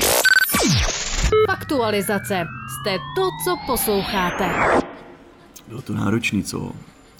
Faktualizace. 1.51 2.45
Jste 2.69 2.97
to, 3.15 3.29
co 3.43 3.57
posloucháte. 3.65 4.49
Bylo 5.67 5.81
to 5.81 5.93
náročný, 5.93 6.43
co? 6.43 6.71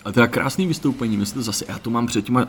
A 0.06 0.12
teda 0.12 0.28
krásný 0.28 0.68
vystoupení, 0.68 1.18
myslím 1.18 1.40
to 1.40 1.46
zase, 1.46 1.66
já 1.68 1.80
to 1.80 1.90
mám 1.90 2.08
před 2.08 2.26
těma 2.26 2.48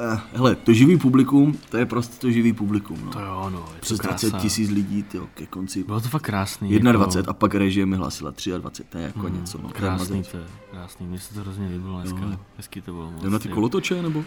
Eh, 0.00 0.20
hele, 0.32 0.54
to 0.54 0.72
živý 0.72 0.98
publikum, 0.98 1.58
to 1.68 1.76
je 1.76 1.86
prostě 1.86 2.16
to 2.20 2.30
živý 2.30 2.52
publikum, 2.52 2.98
no. 3.04 3.10
To 3.12 3.20
jo, 3.20 3.50
no, 3.52 3.64
je 3.74 3.80
Přes 3.80 3.98
to 3.98 4.06
20 4.08 4.30
krása. 4.30 4.42
tisíc 4.42 4.70
lidí, 4.70 5.02
tyjo, 5.02 5.26
ke 5.34 5.46
konci. 5.46 5.84
Bylo 5.84 6.00
to 6.00 6.08
fakt 6.08 6.22
krásný. 6.22 6.68
21 6.78 7.20
jako, 7.20 7.30
a 7.30 7.32
pak 7.32 7.54
režie 7.54 7.86
mi 7.86 7.96
hlásila 7.96 8.32
23, 8.58 8.84
to 8.90 8.98
je 8.98 9.04
jako 9.04 9.28
něco, 9.28 9.58
no. 9.62 9.68
Krásný 9.68 10.22
to 10.22 10.36
je, 10.36 10.44
krásný. 10.70 11.06
Mně 11.06 11.18
se 11.18 11.34
to 11.34 11.40
hrozně 11.40 11.66
líbilo 11.68 12.00
dneska. 12.00 12.18
Jo. 12.22 12.36
Hezky 12.56 12.80
to 12.80 12.92
bylo. 12.92 13.12
Jdem 13.20 13.32
na 13.32 13.38
ty 13.38 13.48
kolotoče, 13.48 14.02
nebo? 14.02 14.24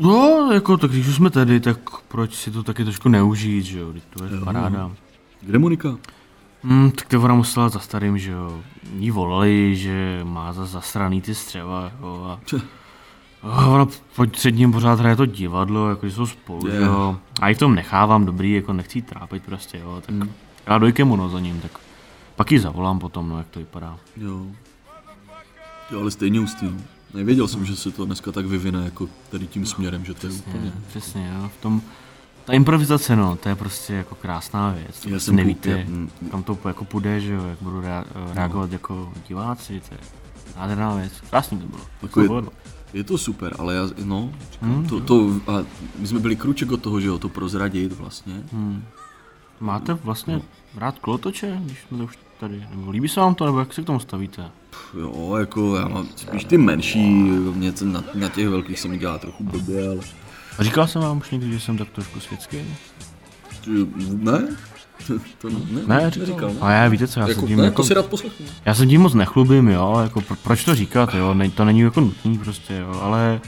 No, 0.00 0.48
jako 0.52 0.76
tak 0.76 0.90
když 0.90 1.08
už 1.08 1.14
jsme 1.16 1.30
tady, 1.30 1.60
tak 1.60 1.78
proč 2.08 2.34
si 2.34 2.50
to 2.50 2.62
taky 2.62 2.84
trošku 2.84 3.08
neužít, 3.08 3.64
že 3.64 3.78
jo, 3.78 3.90
Vždyť 3.90 4.04
to 4.10 4.24
je 4.24 4.30
Jo. 4.34 4.44
paráda. 4.44 4.90
Kde 5.40 5.58
Monika? 5.58 5.96
Hmm, 6.62 6.90
tak 6.90 7.08
to 7.08 7.22
ona 7.22 7.34
musela 7.34 7.68
za 7.68 7.78
starým, 7.78 8.18
že 8.18 8.30
jo. 8.30 8.60
Jí 8.98 9.10
volali, 9.10 9.76
že 9.76 10.20
má 10.24 10.52
za 10.52 10.66
zasraný 10.66 11.20
ty 11.22 11.34
střeva, 11.34 11.92
jo. 12.00 12.24
A, 12.28 12.40
Če. 12.44 12.60
A 13.44 13.66
ona 13.66 13.86
po 14.16 14.26
před 14.26 14.50
ním 14.50 14.72
pořád 14.72 15.00
hraje 15.00 15.16
to 15.16 15.26
divadlo, 15.26 15.88
jako 15.90 16.06
jsou 16.06 16.26
spolu, 16.26 16.70
že 16.70 16.76
jo. 16.76 17.16
A 17.40 17.48
i 17.50 17.54
v 17.54 17.58
tom 17.58 17.74
nechávám 17.74 18.26
dobrý, 18.26 18.52
jako 18.52 18.72
nechci 18.72 19.02
trápit 19.02 19.42
prostě, 19.42 19.78
jo. 19.78 20.02
Tak 20.06 20.14
Hmm. 20.14 20.30
já 20.66 20.78
dojkem 20.78 21.08
no 21.08 21.28
za 21.28 21.40
ním, 21.40 21.60
tak 21.60 21.70
pak 22.36 22.52
ji 22.52 22.60
zavolám 22.60 22.98
potom, 22.98 23.28
no, 23.28 23.38
jak 23.38 23.46
to 23.48 23.60
vypadá. 23.60 23.96
Jo. 24.16 24.46
Jo, 25.90 26.00
ale 26.00 26.10
stejně 26.10 26.40
ústý, 26.40 26.66
no. 26.66 26.72
Nevěděl 27.14 27.48
jsem, 27.48 27.64
že 27.66 27.76
se 27.76 27.90
to 27.90 28.04
dneska 28.04 28.32
tak 28.32 28.46
vyvine, 28.46 28.84
jako 28.84 29.08
tady 29.30 29.46
tím 29.46 29.66
směrem, 29.66 30.04
že 30.04 30.14
to 30.14 30.26
je 30.26 30.32
úplně... 30.32 30.58
Přesně, 30.60 30.82
přesně, 30.88 31.32
jo. 31.42 31.50
V 31.58 31.62
tom, 31.62 31.82
ta 32.44 32.52
improvizace, 32.52 33.16
no, 33.16 33.36
to 33.36 33.48
je 33.48 33.54
prostě 33.54 33.94
jako 33.94 34.14
krásná 34.14 34.70
věc. 34.70 35.00
To 35.00 35.08
Já 35.08 35.12
prostě 35.12 35.26
jsem 35.26 35.36
nevíte, 35.36 35.70
koukal, 35.84 35.94
mm, 35.94 36.10
kam 36.30 36.42
to 36.42 36.58
jako 36.68 36.84
půjde, 36.84 37.20
že 37.20 37.32
jo, 37.32 37.44
jak 37.46 37.58
budu 37.60 37.80
rea- 37.80 38.04
reagovat 38.34 38.72
jako 38.72 39.12
diváci, 39.28 39.80
to 39.88 39.94
je 39.94 40.00
nádherná 40.56 40.94
věc. 40.94 41.12
Krásný 41.30 41.58
to 41.58 41.66
bylo. 41.66 41.82
Jako 42.02 42.20
je- 42.20 42.28
Bylo. 42.28 42.48
Je 42.92 43.04
to 43.04 43.18
super, 43.18 43.54
ale 43.58 43.74
já, 43.74 43.82
no, 44.04 44.32
říkám, 44.52 44.70
Hmm. 44.74 44.86
to, 44.88 45.00
to, 45.00 45.30
a 45.46 45.64
my 45.98 46.06
jsme 46.06 46.18
byli 46.20 46.36
kruček 46.36 46.72
od 46.72 46.82
toho, 46.82 47.00
že 47.00 47.08
jo, 47.08 47.18
to 47.18 47.28
prozradit 47.28 47.92
vlastně. 47.92 48.42
Hmm. 48.52 48.84
Máte 49.60 49.94
vlastně 49.94 50.42
rád 50.76 50.98
klotoče, 50.98 51.60
když 51.64 51.78
jsme 51.88 51.98
to 51.98 52.04
už 52.04 52.18
tady, 52.40 52.66
nebo 52.70 52.90
líbí 52.90 53.08
se 53.08 53.20
vám 53.20 53.34
to, 53.34 53.46
nebo 53.46 53.58
jak 53.58 53.72
se 53.72 53.82
k 53.82 53.86
tomu 53.86 54.00
stavíte? 54.00 54.50
Jo, 55.00 55.36
jako 55.38 55.76
já 55.76 55.88
mám 55.88 56.08
spíš 56.16 56.44
ty 56.44 56.58
menší, 56.58 57.04
mě 57.54 57.72
na, 57.84 58.04
na 58.14 58.28
těch 58.28 58.48
velkých 58.48 58.80
se 58.80 58.88
mi 58.88 58.98
dělá 58.98 59.18
trochu 59.18 59.44
blbě, 59.44 59.88
ale... 59.88 60.00
A 60.58 60.62
říkal 60.64 60.86
jsem 60.86 61.02
vám 61.02 61.18
už 61.18 61.30
někdy, 61.30 61.52
že 61.52 61.60
jsem 61.60 61.78
tak 61.78 61.88
trošku 61.90 62.20
světský? 62.20 62.56
Ne? 64.08 64.56
To 65.38 65.48
ne, 65.50 65.56
Ne, 65.86 66.10
říkal. 66.10 66.48
ne? 66.48 66.60
A 66.60 66.70
já 66.70 66.88
víte 66.88 67.08
co, 67.08 67.20
já 67.20 67.28
Jako, 67.28 67.40
se 67.40 67.46
tím 67.46 67.58
ne, 67.58 67.64
jako, 67.64 67.76
to 67.82 67.84
si 67.88 67.94
rád 67.94 68.06
poslechnu. 68.06 68.46
já 68.64 68.74
se 68.74 68.86
tím 68.86 69.00
moc 69.00 69.14
nechlubím, 69.14 69.68
jo, 69.68 69.98
jako 70.02 70.20
pro, 70.20 70.36
proč 70.36 70.64
to 70.64 70.74
říkat, 70.74 71.14
jo, 71.14 71.34
ne, 71.34 71.50
to 71.50 71.64
není 71.64 71.80
jako 71.80 72.00
nutný 72.00 72.38
prostě, 72.38 72.74
jo, 72.76 73.00
ale, 73.02 73.40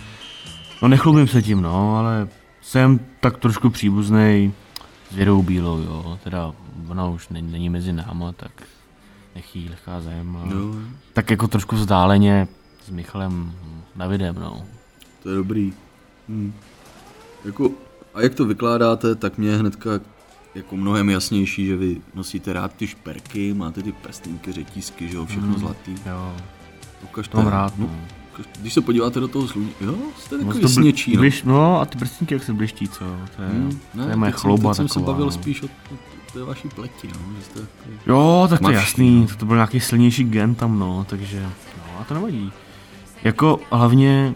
no 0.82 0.88
nechlubím 0.88 1.28
se 1.28 1.42
tím, 1.42 1.62
no, 1.62 1.96
ale 1.98 2.28
jsem 2.62 3.00
tak 3.20 3.36
trošku 3.38 3.70
příbuznej 3.70 4.52
s 5.10 5.14
Věrou 5.14 5.42
Bílou, 5.42 5.78
jo, 5.78 6.18
teda 6.24 6.52
ona 6.88 7.06
už 7.08 7.28
není, 7.28 7.52
není 7.52 7.68
mezi 7.70 7.92
náma, 7.92 8.32
tak 8.32 8.50
nech 9.34 9.56
jí 9.56 9.68
lehká 9.68 9.94
ale, 9.94 10.24
Jo, 10.54 10.74
tak 11.12 11.30
jako 11.30 11.48
trošku 11.48 11.76
vzdáleně 11.76 12.48
s 12.86 12.90
Michalem 12.90 13.52
Davidem, 13.96 14.34
no. 14.40 14.62
to 15.22 15.30
je 15.30 15.36
dobrý. 15.36 15.72
Hm. 16.28 16.52
Jako, 17.44 17.70
a 18.14 18.22
jak 18.22 18.34
to 18.34 18.44
vykládáte, 18.44 19.14
tak 19.14 19.38
mě 19.38 19.56
hnedka 19.56 19.90
jako 20.56 20.76
mnohem 20.76 21.10
jasnější, 21.10 21.66
že 21.66 21.76
vy 21.76 21.96
nosíte 22.14 22.52
rád 22.52 22.72
ty 22.74 22.86
šperky, 22.86 23.54
máte 23.54 23.82
ty 23.82 23.92
prstínky, 23.92 24.52
řetízky, 24.52 25.08
že 25.08 25.16
jo, 25.16 25.26
všechno 25.26 25.48
Mhm. 25.48 25.58
zlatý. 25.58 25.94
Jo, 26.06 26.32
Ukažte, 27.04 27.32
to 27.32 27.38
mám 27.38 27.46
rád, 27.46 27.78
no, 27.78 27.86
no. 27.86 27.98
Když 28.60 28.72
se 28.72 28.80
podíváte 28.80 29.20
do 29.20 29.28
toho 29.28 29.48
sluní, 29.48 29.70
jo, 29.80 29.94
jste 30.18 30.36
Moc 30.38 30.46
takový 30.46 30.64
bl- 30.64 30.80
sněčí, 30.80 31.12
no. 31.16 31.20
bliž, 31.20 31.42
no 31.42 31.80
a 31.80 31.84
ty 31.84 31.98
prstinky 31.98 32.34
jak 32.34 32.42
se 32.44 32.52
bliští, 32.52 32.88
co? 32.88 32.98
To 33.36 33.42
je, 33.42 33.48
Hm, 33.48 33.78
to 33.96 34.08
je 34.08 34.16
moje 34.16 34.32
teď 34.32 34.40
chlouba 34.40 34.74
jsem, 34.74 34.84
teď 34.84 34.92
jsem 34.92 35.00
se 35.00 35.04
taková. 35.04 35.12
bavil 35.12 35.26
no. 35.26 35.32
spíš 35.32 35.62
o 35.62 35.68
té 36.32 36.42
vaší 36.44 36.68
pleti, 36.68 37.08
no, 37.08 37.20
že 37.38 37.44
jste 37.44 37.60
takový... 37.60 37.96
Jo, 38.06 38.46
tak 38.50 38.60
to 38.60 38.70
je 38.70 38.76
jasný, 38.76 39.26
to, 39.26 39.36
to 39.36 39.46
byl 39.46 39.56
nějaký 39.56 39.80
silnější 39.80 40.24
gen 40.24 40.54
tam, 40.54 40.78
no, 40.78 41.06
takže, 41.08 41.42
no 41.42 42.00
a 42.00 42.04
to 42.04 42.14
nevadí. 42.14 42.52
Jako 43.24 43.60
hlavně, 43.70 44.34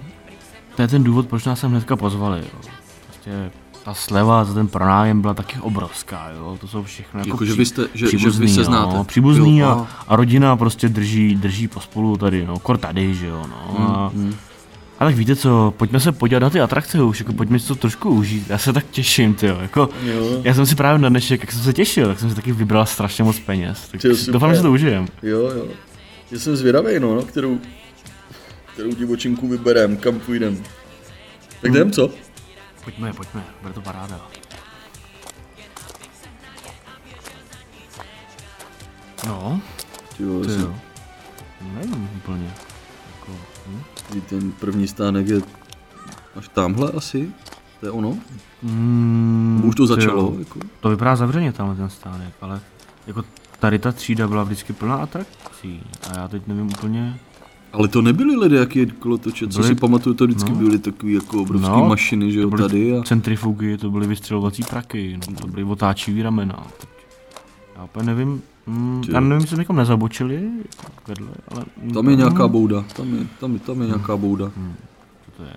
to 0.77 0.83
je 0.83 0.89
ten 0.89 1.05
důvod, 1.05 1.29
proč 1.29 1.45
nás 1.45 1.61
sem 1.61 1.71
hnedka 1.71 1.97
pozvali, 1.97 2.39
jo. 2.41 2.61
Prostě 3.07 3.51
ta 3.85 3.95
sleva 3.95 4.45
za 4.45 4.55
ten 4.55 4.69
pronájem 4.69 5.21
byla 5.21 5.35
taky 5.35 5.61
obrovská, 5.61 6.31
jo, 6.39 6.59
to 6.61 6.69
jsou 6.69 6.83
všechno 6.83 7.21
jako, 7.21 7.31
Jako, 7.31 7.45
že 7.45 7.55
vy 7.55 7.67
jste, 7.67 7.83
že, 7.83 7.89
že 7.95 8.07
příbuzný, 8.07 8.47
vy 8.47 8.53
se 8.53 8.61
jo, 8.61 8.65
znáte. 8.65 9.05
příbuzný 9.05 9.59
Jo, 9.59 9.69
a, 9.69 9.89
a 10.09 10.17
rodina 10.17 10.57
prostě 10.57 10.89
drží, 10.89 11.35
drží 11.35 11.69
pospolu 11.69 12.17
tady, 12.17 12.47
no, 12.47 12.59
kor 12.59 12.79
tady, 12.79 13.15
že 13.15 13.27
jo, 13.27 13.45
no. 13.49 13.79
A, 13.81 14.09
Hmm. 14.15 14.35
a 14.99 15.05
tak 15.05 15.15
víte 15.15 15.37
co, 15.37 15.75
pojďme 15.77 16.01
se 16.01 16.13
podívat 16.13 16.41
na 16.41 16.51
ty 16.51 16.61
atrakce 16.61 17.03
už, 17.03 17.19
jako 17.19 17.33
pojďme 17.33 17.59
si 17.59 17.69
to 17.69 17.75
trošku 17.75 18.11
užít, 18.11 18.51
já 18.51 18.59
se 18.59 18.73
tak 18.73 18.85
těším, 18.91 19.35
ty 19.35 19.47
jako, 19.47 19.89
Jo. 20.05 20.41
já 20.45 20.55
jsem 20.55 20.67
si 20.67 20.75
právě 20.75 20.99
na 20.99 21.09
dnešek, 21.09 21.41
jak 21.41 21.53
jsem 21.53 21.63
se 21.63 21.73
těšil, 21.73 22.07
tak 22.09 22.21
jsem 22.21 22.31
si 22.31 22.37
taky 22.37 22.53
vybral 22.53 22.87
strašně 22.87 23.25
moc 23.25 23.39
peněz, 23.39 23.89
tak 23.91 24.01
super. 24.01 24.33
doufám, 24.33 24.55
že 24.55 24.63
to 24.63 24.73
užijem. 24.73 25.07
Jo, 25.23 25.39
jo. 25.39 25.65
Já 26.31 26.39
jsem 26.39 26.57
zvědavý, 26.57 27.01
no, 27.01 27.15
no, 27.15 27.23
kterou, 27.23 27.59
kterou 28.73 28.95
divočinku 28.95 29.49
vyberem, 29.49 29.97
kam 29.97 30.21
půjdem. 30.21 30.63
Tak 31.63 31.71
jdem, 31.71 31.91
co? 31.93 32.11
Pojďme, 32.85 33.13
pojďme, 33.13 33.45
bude 33.63 33.75
to 33.75 33.81
paráda. 33.81 34.21
No, 39.27 39.61
Ty 40.17 40.23
jo, 40.23 40.41
ty 40.45 40.53
jo. 40.61 40.75
Nevím 41.75 42.11
úplně. 42.17 42.55
Jako, 43.21 43.33
hm? 43.69 43.83
Ten 44.29 44.53
první 44.53 44.89
stánek 44.89 45.29
je 45.29 45.41
až 46.37 46.49
tamhle 46.49 46.93
asi? 46.93 47.33
To 47.81 47.87
je 47.87 47.93
ono? 47.93 48.19
Mm, 48.63 49.63
Už 49.65 49.75
to 49.75 49.87
začalo? 49.87 50.35
Jako? 50.39 50.59
To 50.81 50.89
vypadá 50.91 51.17
zavřeně 51.17 51.53
tamhle 51.53 51.77
ten 51.77 51.91
stánek, 51.91 52.35
ale 52.41 52.61
jako 53.07 53.25
tady 53.59 53.79
ta 53.79 53.93
třída 53.93 54.29
byla 54.29 54.45
vždycky 54.45 54.73
plná 54.73 54.95
atrakcí 54.97 55.83
a 56.11 56.19
já 56.19 56.29
teď 56.29 56.47
nevím 56.47 56.67
úplně, 56.67 57.19
Ale 57.73 57.89
to 57.89 58.03
nebyly 58.03 58.37
lidé, 58.37 58.57
jaký 58.57 58.79
je 58.79 58.87
kolotoče, 58.87 59.49
co 59.49 59.63
si 59.63 59.75
pamatuju, 59.75 60.15
to 60.15 60.25
vždycky 60.27 60.51
no. 60.51 60.57
byly 60.57 60.79
takový 60.79 61.13
jako 61.13 61.43
obrovský 61.43 61.69
No, 61.71 61.85
mašiny, 61.89 62.33
že 62.33 62.41
jo, 62.41 62.51
tady 62.51 62.99
a... 62.99 63.03
centrifugy, 63.03 63.79
to 63.79 63.91
byly 63.91 64.07
vystřelovací 64.07 64.63
praky, 64.63 65.19
no, 65.31 65.37
to 65.37 65.47
byly 65.47 65.65
otáčivý 65.65 66.23
ramena. 66.23 66.67
Já 67.77 67.85
úplně 67.85 68.07
nevím, 68.07 68.43
mm, 68.67 69.03
já 69.13 69.21
nevím, 69.21 69.41
jestli 69.41 69.59
někam 69.59 69.77
nezabočili, 69.77 70.51
vedle, 71.09 71.29
ale... 71.49 71.65
Tam 71.95 72.09
je 72.09 72.17
nějaká 72.17 72.47
Mm, 72.47 72.53
bouda, 72.53 72.85
tam 72.97 73.15
je, 73.15 73.27
tam, 73.41 73.53
je- 73.55 73.61
tam 73.61 73.81
je 73.81 73.87
nějaká 73.87 74.17
bouda. 74.17 74.51
Hmm, 74.57 74.75
co 75.25 75.31
to 75.37 75.43
je? 75.43 75.55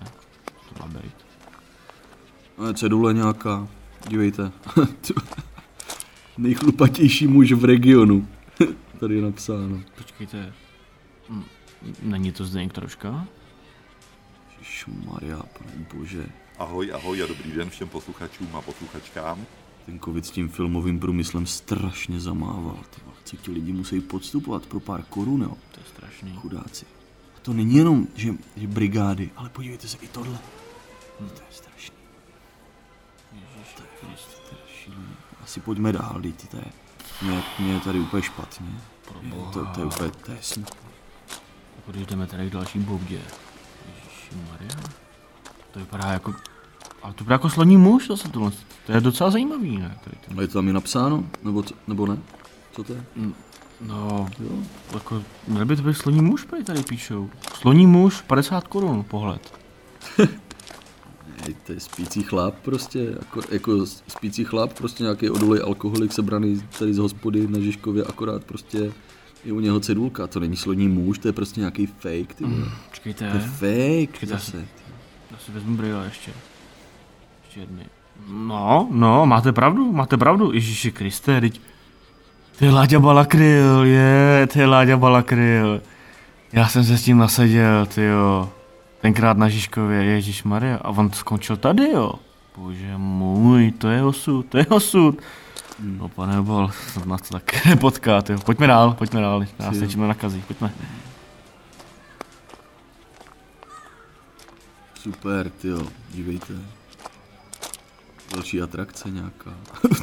Co 0.69 0.73
to 0.75 0.79
má 0.83 0.87
být? 0.87 1.13
A 2.69 2.73
cedule 2.73 3.13
nějaká, 3.13 3.67
dívejte. 4.09 4.51
Nejchlupatější 6.37 7.27
muž 7.27 7.51
v 7.51 7.65
regionu. 7.65 8.27
tady 8.99 9.15
je 9.15 9.21
napsáno. 9.21 9.79
Počkejte, 9.97 10.53
mm, 11.29 11.43
není 12.01 12.31
to 12.31 12.45
Zdeněk 12.45 12.73
Troška? 12.73 13.27
Maria, 15.05 15.39
pane 15.57 15.85
bože. 15.93 16.25
Ahoj, 16.57 16.93
ahoj 16.93 17.23
a 17.23 17.27
dobrý 17.27 17.51
den 17.51 17.69
všem 17.69 17.89
posluchačům 17.89 18.55
a 18.55 18.61
posluchačkám. 18.61 19.45
Ten 19.85 19.99
covid 19.99 20.25
s 20.25 20.31
tím 20.31 20.49
filmovým 20.49 20.99
průmyslem 20.99 21.45
strašně 21.45 22.19
zamával. 22.19 22.79
Ty 22.89 23.01
co 23.23 23.37
ti 23.37 23.51
lidi 23.51 23.73
musí 23.73 24.01
podstupovat 24.01 24.65
pro 24.65 24.79
pár 24.79 25.03
korun, 25.03 25.41
jo? 25.41 25.57
To 25.71 25.79
je 25.79 25.85
strašný. 25.85 26.35
Chudáci. 26.35 26.85
A 27.37 27.39
to 27.41 27.53
není 27.53 27.75
jenom, 27.75 28.07
že, 28.15 28.33
že 28.55 28.67
brigády, 28.67 29.29
ale 29.35 29.49
podívejte 29.49 29.87
se 29.87 29.97
i 30.01 30.07
tohle. 30.07 30.39
To 31.17 31.23
je 31.23 31.51
strašný. 31.51 31.95
To 33.75 33.83
je 33.83 33.87
prostě 33.99 34.31
strašný. 34.45 35.05
Asi 35.43 35.59
pojďme 35.59 35.91
dál, 35.91 36.15
lidi, 36.17 36.47
to 36.51 36.57
je, 36.57 36.65
mě, 37.21 37.43
mě 37.59 37.73
je 37.73 37.79
tady 37.79 37.99
úplně 37.99 38.23
špatně. 38.23 38.67
Je, 39.21 39.31
to, 39.53 39.65
to 39.65 39.79
je 39.79 39.85
úplně, 39.85 40.11
to 40.25 40.31
je 40.31 40.37
smutné. 40.41 40.92
Jako 41.75 41.91
když 41.91 42.05
jdeme 42.05 42.27
tady 42.27 42.49
k 42.49 42.53
další 42.53 42.79
boudě. 42.79 43.19
Maria. 44.51 44.75
To 45.71 45.79
vypadá 45.79 46.11
jako... 46.11 46.33
Ale 47.03 47.13
to 47.13 47.23
vypadá 47.23 47.35
jako 47.35 47.49
sloní 47.49 47.77
muž 47.77 48.07
zase 48.07 48.29
tohle. 48.29 48.51
To 48.85 48.91
je 48.91 49.01
docela 49.01 49.29
zajímavý, 49.29 49.77
ne? 49.77 49.97
Tady 50.03 50.17
ten. 50.27 50.39
A 50.39 50.41
je 50.41 50.47
to 50.47 50.53
tam 50.53 50.67
i 50.67 50.73
napsáno? 50.73 51.25
Nebo, 51.43 51.63
co, 51.63 51.75
nebo 51.87 52.07
ne? 52.07 52.17
Co 52.71 52.83
to 52.83 52.93
je? 52.93 53.03
No, 53.81 54.29
Jo? 54.39 54.49
jako, 54.93 55.23
měl 55.47 55.65
by 55.65 55.75
to 55.75 55.81
být 55.81 55.93
sloní 55.93 56.21
muž, 56.21 56.45
tady 56.45 56.63
tady 56.63 56.83
píšou. 56.83 57.29
Sloní 57.53 57.87
muž, 57.87 58.21
50 58.21 58.67
korun, 58.67 59.03
pohled. 59.03 59.53
Hej, 61.37 61.55
to 61.65 61.73
je 61.73 61.79
spící 61.79 62.23
chlap 62.23 62.55
prostě, 62.55 62.99
jako, 63.19 63.41
jako 63.51 63.85
spící 63.85 64.43
chlap, 64.43 64.73
prostě 64.73 65.03
nějaký 65.03 65.29
odolej 65.29 65.61
alkoholik 65.65 66.13
sebraný 66.13 66.61
tady 66.79 66.93
z 66.93 66.97
hospody 66.97 67.47
na 67.47 67.59
Žižkově, 67.59 68.03
akorát 68.03 68.43
prostě 68.43 68.91
je 69.45 69.53
u 69.53 69.59
něho 69.59 69.79
cedulka, 69.79 70.27
to 70.27 70.39
není 70.39 70.55
sloní 70.55 70.87
muž, 70.87 71.17
to 71.19 71.27
je 71.27 71.31
prostě 71.31 71.59
nějaký 71.59 71.85
fake, 71.85 72.33
ty 72.35 72.43
vole. 72.43 72.65
Počkejte, 72.89 73.29
To 73.31 73.37
je 73.37 73.41
fake 73.41 74.21
já 74.23 74.27
zase. 74.29 74.51
si- 74.51 74.67
já 75.31 75.37
si 75.37 75.51
vezmu 75.51 75.75
brýle 75.77 76.05
ještě. 76.05 76.31
Ještě 77.45 77.59
jedny. 77.59 77.85
No, 78.29 78.87
no, 78.91 79.25
máte 79.25 79.51
pravdu, 79.51 79.91
máte 79.91 80.17
pravdu, 80.17 80.51
Ježíši 80.53 80.91
Kriste, 80.91 81.41
teď... 81.41 81.61
To 82.59 82.65
je 82.65 82.71
Láďa 82.71 82.99
Balakryl, 82.99 83.83
je, 83.83 84.47
to 84.53 84.59
je 84.59 84.65
Láďa 84.65 84.97
Balakryl. 84.97 85.81
Já 86.53 86.67
jsem 86.67 86.83
se 86.83 86.97
s 86.97 87.03
tím 87.03 87.17
naseděl, 87.17 87.85
ty 87.85 88.03
jo. 88.03 88.49
tenkrát 89.01 89.37
na 89.37 89.49
Žižkově, 89.49 90.03
Ježíš 90.03 90.43
Maria, 90.43 90.77
a 90.77 90.89
on 90.89 91.11
skončil 91.11 91.57
tady, 91.57 91.89
jo. 91.91 92.11
Bože 92.57 92.93
můj, 92.97 93.71
to 93.71 93.89
je 93.89 94.03
osud, 94.03 94.45
to 94.49 94.57
je 94.57 94.65
osud. 94.65 95.19
No 95.79 96.09
pane 96.09 96.35
to 96.93 97.05
nás 97.05 97.21
to 97.21 97.33
tak 97.33 97.65
nepotká, 97.65 98.21
jo. 98.29 98.37
Pojďme 98.45 98.67
dál, 98.67 98.93
pojďme 98.93 99.21
dál, 99.21 99.45
nás 99.59 99.77
se 99.77 99.87
číme 99.87 100.07
nakazí, 100.07 100.43
pojďme. 100.47 100.73
Super, 104.95 105.49
ty 105.49 105.67
jo, 105.67 105.87
dívejte. 106.11 106.53
Další 108.33 108.61
atrakce 108.61 109.09
nějaká. 109.09 109.51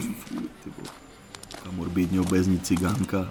Taková 1.50 1.72
morbidně 1.72 2.20
obézní 2.20 2.60
cigánka. 2.60 3.28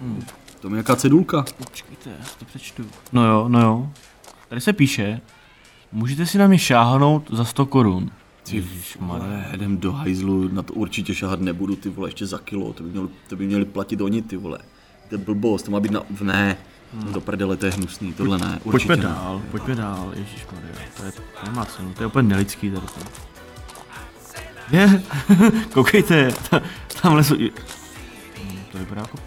Hmm. 0.00 0.24
To 0.60 0.68
je 0.68 0.70
nějaká 0.70 0.96
cedulka. 0.96 1.44
Počkejte, 1.58 2.10
já 2.10 2.24
to 2.38 2.44
přečtu. 2.44 2.86
No 3.12 3.26
jo, 3.26 3.48
no 3.48 3.60
jo. 3.60 3.90
Tady 4.48 4.60
se 4.60 4.72
píše, 4.72 5.20
můžete 5.92 6.26
si 6.26 6.38
na 6.38 6.46
mě 6.46 6.58
šáhnout 6.58 7.30
za 7.30 7.44
100 7.44 7.66
korun. 7.66 8.10
Ježišmarja. 8.56 9.24
Ale 9.26 9.44
jdem 9.54 9.78
do 9.78 9.92
hajzlu, 9.92 10.48
na 10.48 10.62
to 10.62 10.72
určitě 10.72 11.14
šahat 11.14 11.40
nebudu, 11.40 11.76
ty 11.76 11.88
vole, 11.88 12.08
ještě 12.08 12.26
za 12.26 12.38
kilo, 12.38 12.72
to 12.72 12.82
by, 12.82 12.88
měli, 12.90 13.08
to 13.28 13.36
by 13.36 13.46
měli 13.46 13.64
platit 13.64 14.00
oni, 14.00 14.22
ty 14.22 14.36
vole. 14.36 14.58
To 15.08 15.14
je 15.14 15.18
blbost, 15.18 15.62
to 15.62 15.70
má 15.70 15.80
být 15.80 15.92
na, 15.92 16.02
ne. 16.22 16.56
Hmm. 16.94 17.12
Do 17.12 17.20
prdele, 17.20 17.56
to 17.56 17.66
je 17.66 17.72
hnusný, 17.72 18.12
tohle 18.12 18.38
ne, 18.38 18.60
určitě 18.64 18.70
Pojďme 18.70 18.96
ne. 18.96 19.02
dál, 19.02 19.42
pojďme 19.50 19.74
dál, 19.74 20.12
ježišmarja, 20.16 20.68
to, 20.96 21.04
je, 21.04 21.12
to 21.12 21.22
nemá 21.44 21.64
cenu, 21.64 21.94
to 21.94 22.02
je 22.02 22.06
úplně 22.06 22.28
nelidský 22.28 22.70
tady 22.70 22.86
to. 22.86 23.00
Je, 24.76 25.02
koukejte, 25.72 26.32
ta, 26.50 26.62
tamhle 27.02 27.24
jsou, 27.24 27.34
Hmm, 27.36 28.58
to 28.72 28.78
vypadá 28.78 29.00
jako, 29.00 29.18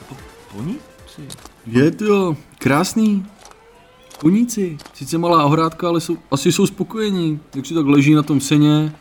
jako 0.00 0.16
poníci. 0.52 1.22
Je 1.66 1.90
to 1.90 2.36
krásný. 2.58 3.26
Koníci, 4.20 4.78
sice 4.94 5.18
malá 5.18 5.44
ohrádka, 5.44 5.88
ale 5.88 6.00
jsou, 6.00 6.16
asi 6.30 6.52
jsou 6.52 6.66
spokojení, 6.66 7.40
jak 7.54 7.66
si 7.66 7.74
tak 7.74 7.86
leží 7.86 8.14
na 8.14 8.22
tom 8.22 8.40
seně. 8.40 8.92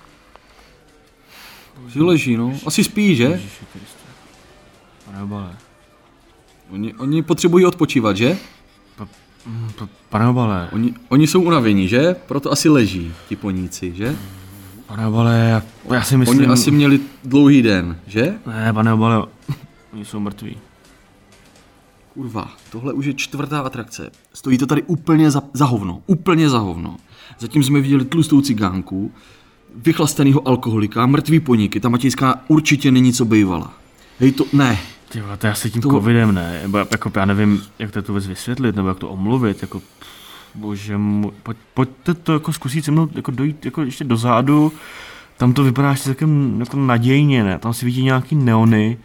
Si 1.93 1.99
leží, 2.01 2.38
no, 2.38 2.53
asi 2.65 2.84
spí, 2.84 3.15
že? 3.15 3.23
Ježiši 3.23 3.65
Kriste. 3.73 3.99
Pane 5.05 5.23
obale, 5.23 5.55
Oni, 6.71 6.93
oni 6.93 7.21
potřebují 7.23 7.65
odpočívat, 7.65 8.17
že? 8.17 8.38
mm, 9.45 9.69
p- 9.79 9.88
pane 10.10 10.27
obale, 10.27 10.69
Oni, 10.71 10.93
oni 11.10 11.27
jsou 11.27 11.41
unavení, 11.41 11.88
že? 11.88 12.15
Proto 12.27 12.51
asi 12.51 12.69
leží, 12.69 13.13
ti 13.29 13.36
poníci, 13.36 13.93
že? 13.95 14.15
pane 14.86 15.08
obale, 15.08 15.36
já, 15.49 15.63
já 15.95 16.01
si 16.03 16.17
myslím, 16.17 16.39
Oni 16.39 16.47
asi 16.47 16.71
měli 16.71 16.99
dlouhý 17.23 17.62
den, 17.62 17.99
že? 18.08 18.34
ne, 18.47 18.73
pane 18.73 18.93
obale, 18.93 19.25
oni 19.93 20.05
jsou 20.05 20.19
mrtví. 20.19 20.58
Kurva, 22.13 22.51
tohle 22.71 22.93
už 22.93 23.05
je 23.05 23.13
čtvrtá 23.13 23.59
atrakce. 23.61 24.11
Stojí 24.33 24.57
to 24.57 24.65
tady 24.65 24.83
úplně 24.83 25.31
za, 25.31 25.41
za 25.53 25.65
hovno. 25.65 26.01
Úplně 26.07 26.49
za 26.49 26.57
hovno. 26.59 26.97
Zatím 27.39 27.63
jsme 27.63 27.81
viděli 27.81 28.05
tlustou 28.05 28.41
cigánku, 28.41 29.11
vychlastanýho 29.75 30.47
alkoholika, 30.47 31.05
mrtvý 31.05 31.39
poníky. 31.39 31.79
Ta 31.79 31.89
Matějská 31.89 32.39
určitě 32.47 32.91
není 32.91 33.13
co 33.13 33.25
bejvala. 33.25 33.73
Hej, 34.19 34.31
to 34.31 34.45
ne. 34.53 34.79
Ty 35.09 35.23
to 35.37 35.47
je 35.47 35.51
asi 35.51 35.69
tím 35.71 35.81
To- 35.81 35.89
covidem, 35.89 36.35
ne? 36.35 36.61
Jako, 36.91 37.11
já 37.15 37.25
nevím, 37.25 37.61
jak 37.79 37.91
to 37.91 38.01
vůbec 38.07 38.27
vysvětlit, 38.27 38.75
nebo 38.75 38.87
jak 38.87 38.99
to 38.99 39.09
omluvit, 39.09 39.61
jako, 39.61 39.81
bože 40.55 40.97
můj, 40.97 41.31
pojď, 41.43 41.57
pojďte 41.73 42.13
to 42.13 42.33
jako 42.33 42.53
zkusit 42.53 42.85
se 42.85 42.91
mnou 42.91 43.09
jako 43.15 43.31
dojít 43.31 43.65
jako 43.65 43.81
ještě 43.81 44.03
dozadu, 44.03 44.71
tam 45.37 45.53
to 45.53 45.63
vypadá 45.63 45.89
ještě 45.89 46.03
celkem 46.03 46.59
jako 46.59 46.77
nadějně, 46.77 47.43
ne? 47.43 47.59
Tam 47.59 47.73
si 47.73 47.85
vidí 47.85 48.03
nějaký 48.03 48.35
neony, 48.35 48.97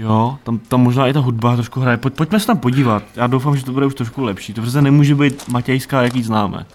jo, 0.00 0.38
tam, 0.42 0.58
tam 0.58 0.80
možná 0.80 1.06
i 1.06 1.12
ta 1.12 1.20
hudba 1.20 1.54
trošku 1.54 1.80
hraje, 1.80 1.96
Pojď, 1.96 2.14
pojďme 2.14 2.40
se 2.40 2.46
tam 2.46 2.58
podívat, 2.58 3.02
já 3.16 3.26
doufám, 3.26 3.56
že 3.56 3.64
to 3.64 3.72
bude 3.72 3.86
už 3.86 3.94
trošku 3.94 4.22
lepší, 4.22 4.54
to 4.54 4.62
přece 4.62 4.82
nemůže 4.82 5.14
být 5.14 5.48
Matějská, 5.48 6.02
jak 6.02 6.14
ji 6.14 6.22
známe. 6.22 6.66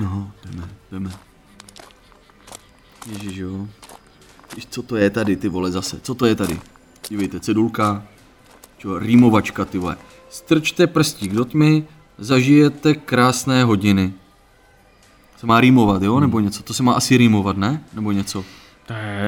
No, 0.00 0.30
jdeme, 0.44 0.68
jdeme. 0.92 1.10
Ježiš, 3.06 3.36
jo. 3.36 3.66
Víš, 4.56 4.66
co 4.70 4.82
to 4.82 4.96
je 4.96 5.10
tady, 5.10 5.36
ty 5.36 5.48
vole, 5.48 5.70
zase? 5.70 6.00
Co 6.00 6.14
to 6.14 6.26
je 6.26 6.34
tady? 6.34 6.60
Dívejte, 7.08 7.40
cedulka, 7.40 8.02
čo, 8.78 8.98
rýmovačka, 8.98 9.64
ty 9.64 9.78
vole. 9.78 9.96
Strčte 10.30 10.86
prstík 10.86 11.32
do 11.32 11.44
tmy, 11.44 11.84
zažijete 12.18 12.94
krásné 12.94 13.64
hodiny. 13.64 14.12
Se 15.36 15.46
má 15.46 15.60
rýmovat, 15.60 16.02
jo? 16.02 16.20
Nebo 16.20 16.40
něco? 16.40 16.62
To 16.62 16.74
se 16.74 16.82
má 16.82 16.92
asi 16.92 17.16
rýmovat, 17.16 17.56
ne? 17.56 17.84
Nebo 17.92 18.12
něco? 18.12 18.44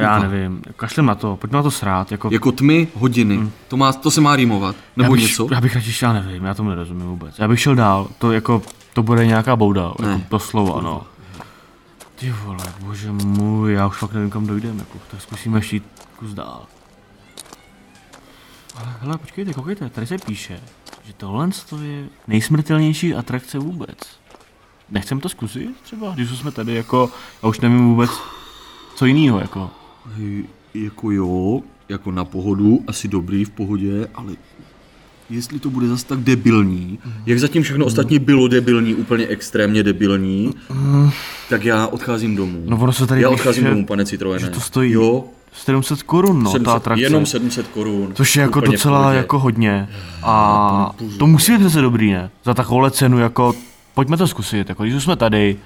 Já 0.01 0.19
nevím, 0.19 0.63
kašlem 0.77 1.07
na 1.07 1.15
to, 1.15 1.37
pojďme 1.37 1.57
na 1.57 1.63
to 1.63 1.71
srát, 1.71 2.13
jako, 2.13 2.29
Jako 2.33 2.53
tmy, 2.53 2.89
hodiny. 2.95 3.49
To, 3.69 3.77
má, 3.77 3.93
to 3.93 4.11
se 4.11 4.21
má 4.21 4.37
rýmovat. 4.37 4.77
Nebo 4.97 5.13
já 5.15 5.17
bych, 5.17 5.23
něco? 5.31 5.49
Já 5.53 5.61
bych 5.61 5.75
radši, 5.75 5.93
šel, 5.93 6.15
já 6.15 6.23
nevím, 6.23 6.45
já 6.45 6.55
tomu 6.55 6.69
nerozumím 6.69 7.07
vůbec. 7.07 7.39
Já 7.39 7.49
bych 7.49 7.61
šel 7.61 7.75
dál, 7.75 8.09
to 8.19 8.33
jako, 8.33 8.63
to 8.93 9.03
bude 9.03 9.27
nějaká 9.27 9.57
bouda, 9.57 9.93
Ne. 10.01 10.09
jako 10.09 10.23
to 10.29 10.39
slovo, 10.39 10.81
no. 10.81 11.03
Ty 12.15 12.35
vole, 12.45 12.65
bože 12.81 13.13
můj, 13.13 13.73
já 13.73 13.87
už 13.87 13.99
fakt 13.99 14.13
nevím, 14.13 14.31
kam 14.31 14.47
dojdeme, 14.47 14.79
jako, 14.79 14.99
tak 15.11 15.21
zkusíme 15.21 15.61
jít 15.73 15.85
kus 16.17 16.31
dál. 16.35 16.63
Ale 18.77 18.95
hele, 19.01 19.19
počkejte, 19.19 19.53
koukejte, 19.53 19.89
tady 19.91 20.07
se 20.07 20.19
píše, 20.19 20.61
že 21.05 21.13
tohle 21.17 21.49
to 21.69 21.79
je 21.79 22.05
nejsmrtelnější 22.27 23.15
atrakce 23.15 23.59
vůbec. 23.59 23.99
Nechcem 24.91 25.21
to 25.21 25.29
zkusit 25.29 25.81
třeba, 25.83 26.11
když 26.15 26.31
jsme 26.31 26.51
tady 26.51 26.75
jako, 26.75 27.11
já 27.43 27.49
už 27.49 27.61
nevím 27.61 27.89
vůbec, 27.89 28.11
co 28.95 29.07
jiného, 29.07 29.41
jako. 29.41 29.71
Hej, 30.17 30.45
Jako 30.75 31.11
jo, 31.11 31.61
jako 31.89 32.11
na 32.13 32.25
pohodu, 32.25 32.81
asi 32.87 33.09
dobrý 33.09 33.45
v 33.45 33.51
pohodě, 33.51 34.07
ale 34.15 34.33
jestli 35.31 35.59
to 35.59 35.71
bude 35.71 35.89
zase 35.89 36.07
tak 36.07 36.19
debilní, 36.19 36.99
jak 37.27 37.39
zatím 37.39 37.63
všechno 37.63 37.85
ostatní 37.87 38.19
bylo 38.19 38.49
debilní, 38.49 38.95
úplně 38.95 39.27
extrémně 39.27 39.83
debilní, 39.83 40.55
tak 41.49 41.65
já 41.65 41.87
odcházím 41.87 42.37
domů. 42.37 42.63
No 42.67 42.77
ono 42.77 42.93
se 42.93 43.07
tady 43.07 43.21
já 43.23 43.31
odcházím 43.31 43.65
domů, 43.65 43.87
pane 43.87 44.05
Citroene. 44.05 44.41
že 44.41 44.51
to 44.51 44.61
stojí 44.61 44.93
Jo, 44.93 45.25
700 45.53 46.03
korun, 46.03 46.43
no, 46.43 46.51
700, 46.51 46.65
ta 46.65 46.73
atrakce. 46.73 47.03
jenom 47.03 47.27
700 47.27 47.67
korun. 47.69 48.13
Což 48.15 48.37
je 48.37 48.43
jako 48.43 48.61
docela 48.61 49.01
pohodě. 49.03 49.17
jako 49.17 49.39
hodně. 49.39 49.89
A 50.23 50.95
to 51.19 51.27
musí 51.27 51.53
být 51.53 51.59
přece 51.59 51.81
dobrý, 51.81 52.13
ne? 52.13 52.31
Za 52.45 52.55
takovouhle 52.55 52.91
cenu, 52.91 53.19
jako, 53.19 53.55
pojďme 53.95 54.17
to 54.17 54.27
zkusit, 54.27 54.69
jako 54.69 54.83
když 54.83 54.95
už 54.95 55.03
jsme 55.05 55.17
tady, 55.17 55.57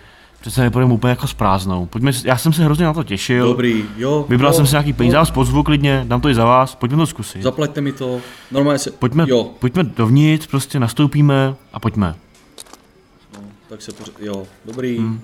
přece 0.40 0.60
nepůjdeme 0.62 0.94
úplně 0.94 1.10
jako 1.10 1.26
s 1.26 1.34
prázdnou. 1.34 1.86
Pojďme, 1.86 2.12
já 2.24 2.36
jsem 2.38 2.52
se 2.52 2.64
hrozně 2.64 2.84
na 2.84 2.92
to 2.92 3.04
těšil. 3.04 3.46
Dobrý, 3.48 3.84
jo. 3.96 4.26
Vybral 4.28 4.52
jo, 4.52 4.56
jsem 4.56 4.66
si 4.66 4.72
nějaký 4.72 4.92
peníze, 4.92 5.16
já 5.16 5.20
vás 5.20 5.30
pozvu 5.30 5.62
klidně, 5.62 6.04
dám 6.08 6.20
to 6.20 6.28
i 6.28 6.34
za 6.34 6.44
vás, 6.44 6.74
pojďme 6.74 6.96
to 6.96 7.06
zkusit. 7.06 7.42
Zaplaťte 7.42 7.80
mi 7.80 7.92
to, 7.92 8.20
normálně 8.50 8.78
se... 8.78 8.90
Pojďme, 8.90 9.24
Jo, 9.28 9.50
pojďme 9.58 9.82
dovnitř, 9.84 10.46
prostě 10.46 10.80
nastoupíme 10.80 11.54
a 11.72 11.80
pojďme. 11.80 12.14
no, 13.34 13.42
tak 13.68 13.82
se 13.82 13.92
pořád... 13.92 14.14
Jo, 14.20 14.46
dobrý. 14.64 14.98
Hmm. 14.98 15.20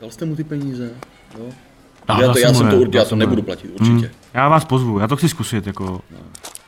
Dal 0.00 0.10
jste 0.10 0.24
mu 0.24 0.36
ty 0.36 0.44
peníze? 0.44 0.90
Jo? 1.38 1.44
Já 2.08 2.20
dal 2.20 2.32
to, 2.32 2.38
já 2.38 2.54
jsem 2.54 2.70
to, 2.70 2.76
určitě, 2.76 2.98
já 2.98 3.04
to 3.04 3.16
nebudu 3.16 3.42
platit, 3.42 3.68
určitě. 3.80 4.06
Hm. 4.06 4.10
Já 4.34 4.48
vás 4.48 4.64
pozvu, 4.64 4.98
já 4.98 5.08
to 5.08 5.16
chci 5.16 5.28
zkusit, 5.28 5.66
jako. 5.66 6.00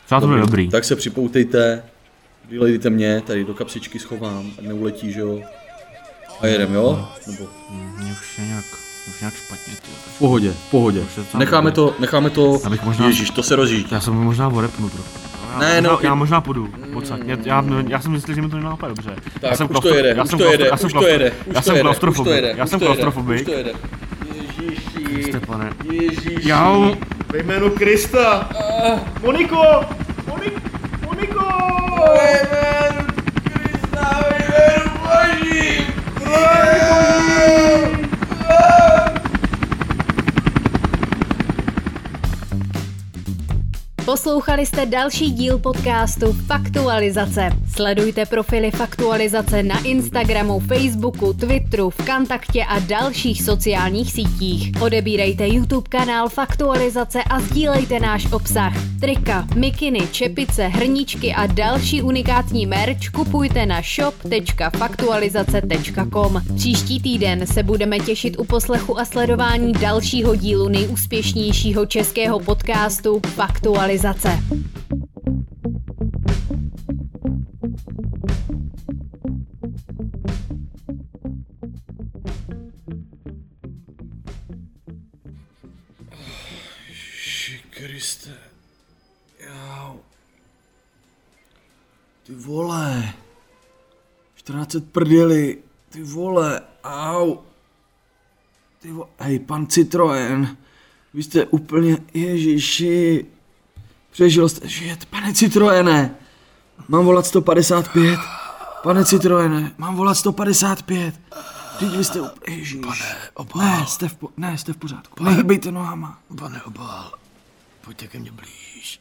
Třeba 0.06 0.20
to 0.20 0.26
bude 0.26 0.40
dobrý. 0.40 0.68
Tak 0.68 0.84
se 0.84 0.96
připoutejte, 0.96 1.82
vylejte 2.48 2.90
mě, 2.90 3.20
tady 3.26 3.44
do 3.44 3.54
kapsičky 3.54 3.98
schovám, 3.98 4.50
ať 4.58 4.64
neuletí, 4.64 5.12
že 5.12 5.20
jo? 5.20 5.40
A 6.40 6.46
jedem, 6.46 6.74
jo? 6.74 7.08
Nebo 7.26 7.44
Mně 7.98 8.12
už 8.12 8.38
je 8.38 8.44
nějak, 8.46 8.64
už 9.08 9.20
nějak 9.20 9.34
špatně, 9.34 9.74
ty. 9.74 9.88
v 10.14 10.18
pohodě, 10.18 10.50
v 10.52 10.70
pohodě. 10.70 11.00
To 11.32 11.38
Necháme 11.38 11.70
to, 11.70 11.94
necháme 11.98 12.30
to, 12.30 12.60
Já 12.64 12.70
bych 12.70 12.82
možná- 12.82 13.06
Ježíš, 13.06 13.30
to 13.30 13.42
se 13.42 13.56
rozjíždí. 13.56 13.88
Já 13.94 14.00
jsem 14.00 14.14
možná 14.14 14.48
vorepnu 14.48 14.90
trochu. 14.90 15.08
Já, 15.52 15.58
Ne, 15.58 15.80
no, 15.80 15.98
já 16.02 16.14
možná 16.14 16.40
půjdu. 16.40 16.68
Odsaď. 16.94 17.20
Já, 17.24 17.36
já, 17.44 17.64
já, 17.88 18.00
jsem 18.00 18.12
myslel, 18.12 18.34
že 18.34 18.42
mi 18.42 18.48
to 18.50 18.56
nenápadá 18.56 18.88
dobře. 18.94 19.10
Tak, 19.40 19.50
já 19.50 19.56
jsem 19.56 19.66
už 19.66 19.72
to 19.72 19.80
klaustro- 19.80 19.94
jede, 19.96 20.08
já 20.08 20.22
už 20.24 20.30
jsem 20.30 20.38
to 20.38 20.50
jede, 20.52 20.66
já 20.66 20.76
jsem 20.76 20.86
už 20.86 20.92
to 20.92 21.06
jede, 21.06 21.32
Já 21.46 21.58
už 21.60 21.64
jsem 21.64 21.64
to 21.64 21.70
jede, 21.72 21.80
už 21.80 21.82
klaustrofobik. 21.82 22.30
to 22.30 22.34
jede, 22.36 22.54
Já 22.56 22.64
už 22.64 22.70
jsem 22.70 22.78
to 22.80 22.84
jede, 22.84 22.96
klaustrofobik. 23.02 23.40
už 23.40 23.44
to 23.46 23.52
jede. 23.52 23.72
Ježíši. 24.34 25.32
Ježíši. 25.92 26.48
Jau, 26.48 26.94
ve 27.32 27.38
jménu 27.38 27.70
Krista. 27.70 28.48
Moniko! 29.22 29.56
Moniko! 29.56 29.86
Poslouchali 44.04 44.66
jste 44.66 44.86
další 44.86 45.30
díl 45.30 45.58
podcastu 45.58 46.32
Faktualizace. 46.32 47.50
Sledujte 47.80 48.26
profily 48.26 48.70
Faktualizace 48.70 49.62
na 49.62 49.84
Instagramu, 49.84 50.60
Facebooku, 50.60 51.32
Twitteru, 51.32 51.90
Vkontaktě 51.90 52.64
a 52.64 52.78
dalších 52.78 53.42
sociálních 53.42 54.12
sítích. 54.12 54.72
Odebírejte 54.80 55.48
YouTube 55.48 55.88
kanál 55.88 56.28
Faktualizace 56.28 57.22
a 57.22 57.40
sdílejte 57.40 58.00
náš 58.00 58.32
obsah. 58.32 58.74
Trika, 59.00 59.46
mikiny, 59.54 60.00
čepice, 60.12 60.66
hrníčky 60.66 61.34
a 61.34 61.46
další 61.46 62.02
unikátní 62.02 62.66
merch 62.66 63.10
kupujte 63.14 63.66
na 63.66 63.80
shop.faktualizace.com. 63.82 66.42
Příští 66.56 67.00
týden 67.00 67.46
se 67.46 67.62
budeme 67.62 67.98
těšit 67.98 68.38
u 68.38 68.44
poslechu 68.44 69.00
a 69.00 69.04
sledování 69.04 69.72
dalšího 69.72 70.36
dílu 70.36 70.68
nejúspěšnějšího 70.68 71.86
českého 71.86 72.40
podcastu 72.40 73.20
Faktualizace. 73.26 74.38
Kriste. 87.70 88.30
Jau. 89.40 90.00
Ty 92.22 92.34
vole. 92.34 93.12
14 94.34 94.76
prděli. 94.92 95.58
Ty 95.90 96.02
vole. 96.02 96.60
Au. 96.84 97.36
Ty 98.78 98.92
vole. 98.92 99.06
Hej, 99.18 99.38
pan 99.38 99.66
Citroen. 99.66 100.56
Vy 101.14 101.22
jste 101.22 101.46
úplně, 101.46 101.98
ježiši. 102.14 103.26
Přežil 104.10 104.48
jste, 104.48 104.68
žijete, 104.68 105.06
pane 105.06 105.34
Citroene. 105.34 106.14
Mám 106.88 107.04
volat 107.04 107.26
155. 107.26 108.18
Pane 108.82 109.04
Citroene, 109.04 109.72
mám 109.78 109.96
volat 109.96 110.14
155. 110.14 111.20
Teď 111.78 111.96
vy 111.96 112.04
jste 112.04 112.20
úplně, 112.20 112.56
ježiš. 112.56 112.80
Pane, 112.80 113.16
Obal. 113.34 113.62
Ne, 113.62 113.86
jste 113.86 114.08
v, 114.08 114.14
po, 114.14 114.28
ne, 114.36 114.58
jste 114.58 114.72
v 114.72 114.76
pořádku. 114.76 115.24
Nehybejte 115.24 115.72
nohama. 115.72 116.18
Pane 116.38 116.62
Obal, 116.62 117.12
pojďte 117.80 118.08
ke 118.08 118.18
mně 118.18 118.32
blíž. 118.32 119.00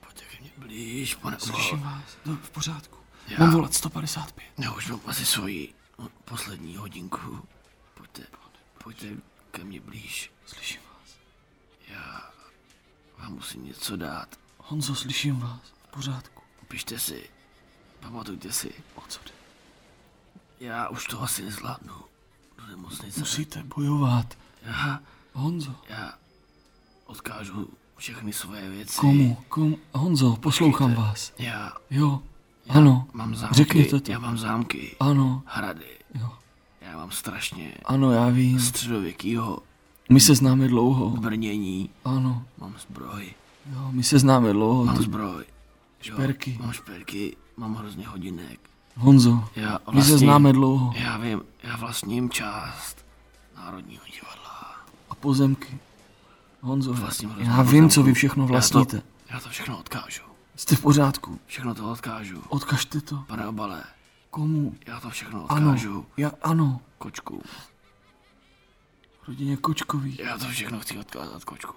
Pojďte 0.00 0.24
ke 0.24 0.40
mně 0.40 0.50
blíž, 0.56 1.14
pane 1.14 1.40
Slyším 1.40 1.80
vás. 1.80 2.02
No, 2.24 2.36
v 2.36 2.50
pořádku. 2.50 2.98
Já. 3.28 3.38
Mám 3.38 3.50
volat 3.50 3.74
155. 3.74 4.44
Já 4.58 4.72
už 4.72 4.88
mám 4.88 5.00
asi 5.06 5.26
svoji 5.26 5.74
poslední 6.24 6.76
hodinku. 6.76 7.48
Pojďte, 7.94 8.22
pojďte 8.84 9.06
ke 9.50 9.64
mně 9.64 9.80
blíž. 9.80 10.32
Slyším 10.46 10.80
vás. 10.94 11.16
Já 11.88 12.30
vám 13.18 13.32
musím 13.32 13.64
něco 13.64 13.96
dát. 13.96 14.38
Honzo, 14.58 14.94
slyším 14.94 15.40
vás. 15.40 15.60
V 15.88 15.90
pořádku. 15.90 16.42
Pište 16.68 16.98
si. 16.98 17.30
Pamatujte 18.00 18.52
si. 18.52 18.72
O 18.94 19.00
co 19.08 19.20
jde? 19.24 19.30
Já 20.60 20.88
už 20.88 21.06
to 21.06 21.22
asi 21.22 21.42
nezvládnu. 21.42 21.94
Do 22.58 22.66
nemocnice. 22.66 23.20
Musíte 23.20 23.62
bojovat. 23.62 24.38
Já, 24.62 25.00
Honzo. 25.32 25.76
já 25.88 26.18
odkážu 27.04 27.70
všechny 27.96 28.32
svoje 28.32 28.70
věci. 28.70 28.96
Komu? 29.00 29.36
Komu? 29.48 29.78
Honzo, 29.92 30.36
poslouchám 30.36 30.88
Počkejte. 30.94 31.08
vás. 31.08 31.32
Já, 31.38 31.72
Jo. 31.90 32.20
já 32.66 32.74
Ano. 32.74 33.06
mám 33.12 33.34
zámky. 33.34 33.54
Řekněte 33.54 34.00
to. 34.00 34.12
Já 34.12 34.18
mám 34.18 34.38
zámky. 34.38 34.96
Ano. 35.00 35.42
Hrady. 35.46 35.86
Jo. 36.20 36.28
Já 36.80 36.96
mám 36.96 37.10
strašně 37.10 37.74
Ano, 37.84 38.12
já 38.12 38.28
vím. 38.28 38.60
středověkýho 38.60 39.58
My 40.10 40.20
se 40.20 40.34
známe 40.34 40.68
dlouho. 40.68 41.08
brnění. 41.10 41.90
Ano. 42.04 42.44
Mám 42.58 42.74
zbroj. 42.88 43.34
Jo, 43.72 43.88
my 43.90 44.02
se 44.02 44.18
známe 44.18 44.52
dlouho. 44.52 44.84
Mám 44.84 44.96
Ty- 44.96 45.02
zbroj. 45.02 45.44
Jo, 46.04 46.14
Šperky. 46.14 46.58
Mám 46.60 46.72
šperky, 46.72 47.36
mám 47.56 47.74
hrozně 47.74 48.06
hodinek. 48.06 48.60
Honzo, 48.96 49.44
Já 49.56 49.70
my 49.72 49.78
se 49.78 49.92
vlastním- 49.92 50.18
známe 50.18 50.52
dlouho. 50.52 50.92
Já 50.96 51.18
vím, 51.18 51.42
já 51.62 51.76
vlastním 51.76 52.30
část 52.30 53.04
Národního 53.56 54.02
divadla. 54.14 54.76
A 55.10 55.14
pozemky. 55.14 55.78
Honzo, 56.64 56.92
Vlastním 56.92 57.34
já 57.38 57.62
vím, 57.62 57.90
co 57.90 58.02
vy 58.02 58.14
všechno 58.14 58.42
Já 58.44 58.46
to- 58.46 58.52
vlastníte. 58.52 59.02
Já 59.30 59.40
to 59.40 59.48
všechno 59.48 59.78
odkážu. 59.78 60.22
Jste 60.56 60.76
v 60.76 60.80
pořádku. 60.80 61.38
Všechno 61.46 61.74
to 61.74 61.90
odkážu. 61.90 62.42
Odkažte 62.48 63.00
to. 63.00 63.24
Pane 63.26 63.46
obale, 63.48 63.84
Komu? 64.30 64.74
já 64.86 65.00
to 65.00 65.10
všechno 65.10 65.52
Ano. 65.52 65.66
odkážu. 65.70 66.06
Já, 66.16 66.30
ano. 66.42 66.80
Kočku. 66.98 67.42
Rodině 69.28 69.56
Kočkový. 69.56 70.16
Já 70.22 70.38
to 70.38 70.44
všechno 70.44 70.80
chci 70.80 70.98
odkázat 70.98 71.44
kočku. 71.44 71.74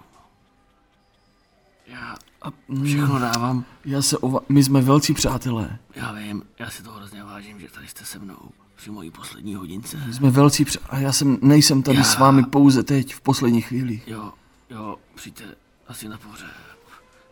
Já 1.88 2.15
A, 2.41 2.47
mm, 2.67 2.84
všechno 2.86 3.19
dávám. 3.19 3.65
já 3.86 4.02
se 4.02 4.17
ova- 4.17 4.39
my 4.50 4.63
jsme 4.63 4.82
velcí 4.82 5.13
přátelé. 5.13 5.80
Já 5.95 6.12
vím, 6.12 6.43
já 6.60 6.69
si 6.69 6.84
to 6.84 6.91
hrozně 6.91 7.23
vážím, 7.23 7.60
že 7.60 7.67
tady 7.71 7.88
jste 7.88 8.06
se 8.06 8.19
mnou 8.19 8.38
při 8.76 8.91
mojí 8.91 9.12
poslední 9.12 9.56
hodince. 9.56 9.97
My 10.08 10.13
jsme 10.13 10.30
velcí 10.30 10.65
přátelé. 10.65 10.89
A 11.00 11.00
já 11.04 11.12
jsem, 11.12 11.38
nejsem 11.41 11.84
tady 11.84 11.97
Já- 11.97 12.04
s 12.04 12.17
vámi 12.17 12.43
pouze 12.43 12.84
teď, 12.84 13.13
v 13.15 13.21
posledních 13.21 13.67
chvílích. 13.67 14.08
Jo, 14.08 14.34
jo, 14.69 14.97
přijďte 15.15 15.56
asi 15.88 16.10
na 16.10 16.17
pohřeb. 16.17 16.49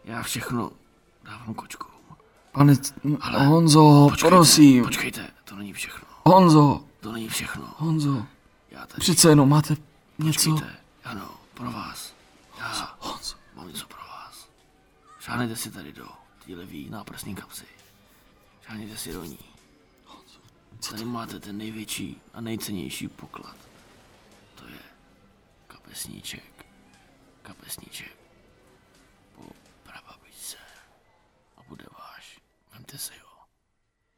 Já 0.03 0.23
všechno 0.23 0.71
dávám 1.23 1.53
kočku. 1.53 1.87
Pane, 2.51 2.73
Ale 3.21 3.45
Honzo, 3.47 4.07
Počkejte, 4.09 4.35
prosím. 4.35 4.83
Počkejte, 4.83 5.27
to 5.43 5.55
není 5.55 5.73
všechno. 5.73 6.07
Honzo, 6.25 6.83
To 6.99 7.11
není 7.11 7.29
všechno. 7.29 7.73
Honzo, 7.77 8.25
Já 8.71 8.85
tady... 8.85 8.99
přece 9.01 9.29
jenom 9.29 9.49
máte 9.49 9.75
něco. 10.17 10.51
Počkejte, 10.51 10.75
ano, 11.03 11.29
pro 11.53 11.71
vás. 11.71 12.13
Já 12.59 12.95
Honzo, 12.99 13.35
mám 13.55 13.67
něco 13.67 13.87
pro 13.87 13.97
vás. 13.97 14.47
Šáhnejte 15.19 15.55
si 15.55 15.71
tady 15.71 15.93
do 15.93 16.07
té 16.45 16.55
levý 16.55 16.89
náprsní 16.89 17.35
kapsy. 17.35 17.65
Šáhněte 18.67 18.97
si 18.97 19.13
do 19.13 19.23
ní. 19.23 19.39
Tady 20.89 21.05
máte 21.05 21.39
ten 21.39 21.57
největší 21.57 22.21
a 22.33 22.41
nejcennější 22.41 23.07
poklad. 23.07 23.55
To 24.55 24.67
je 24.67 24.79
kapesníček. 25.67 26.43
Kapesníček. 27.45 28.17
Po 29.35 29.41
prababičce. 29.83 30.57
A 31.57 31.63
bude 31.69 31.85
váš. 31.99 32.39
Vemte 32.73 32.97
si 32.97 33.13
ho. 33.23 33.43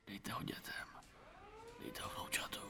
Dejte 0.07 0.31
ho 0.31 0.43
dětem. 0.43 0.87
Dejte 1.83 2.01
ho 2.01 2.09
vnoučatům. 2.15 2.69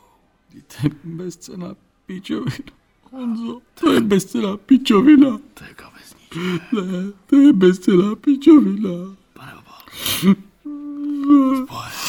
to 0.68 0.88
je 0.88 0.90
bezcená 1.04 1.76
pičovina. 2.06 2.72
Honzo, 3.12 3.62
to 3.74 3.92
je 3.94 4.02
bezcená 4.02 4.58
pičovina. 4.58 5.40
To 5.54 5.64
je 5.64 5.74
kapesníček. 5.74 6.72
Ne, 6.72 7.12
to 7.26 7.36
je 7.36 7.54
bezcená 7.54 8.16
pičovina. 8.16 9.16
Pane 9.34 9.54
Obal. 9.56 9.82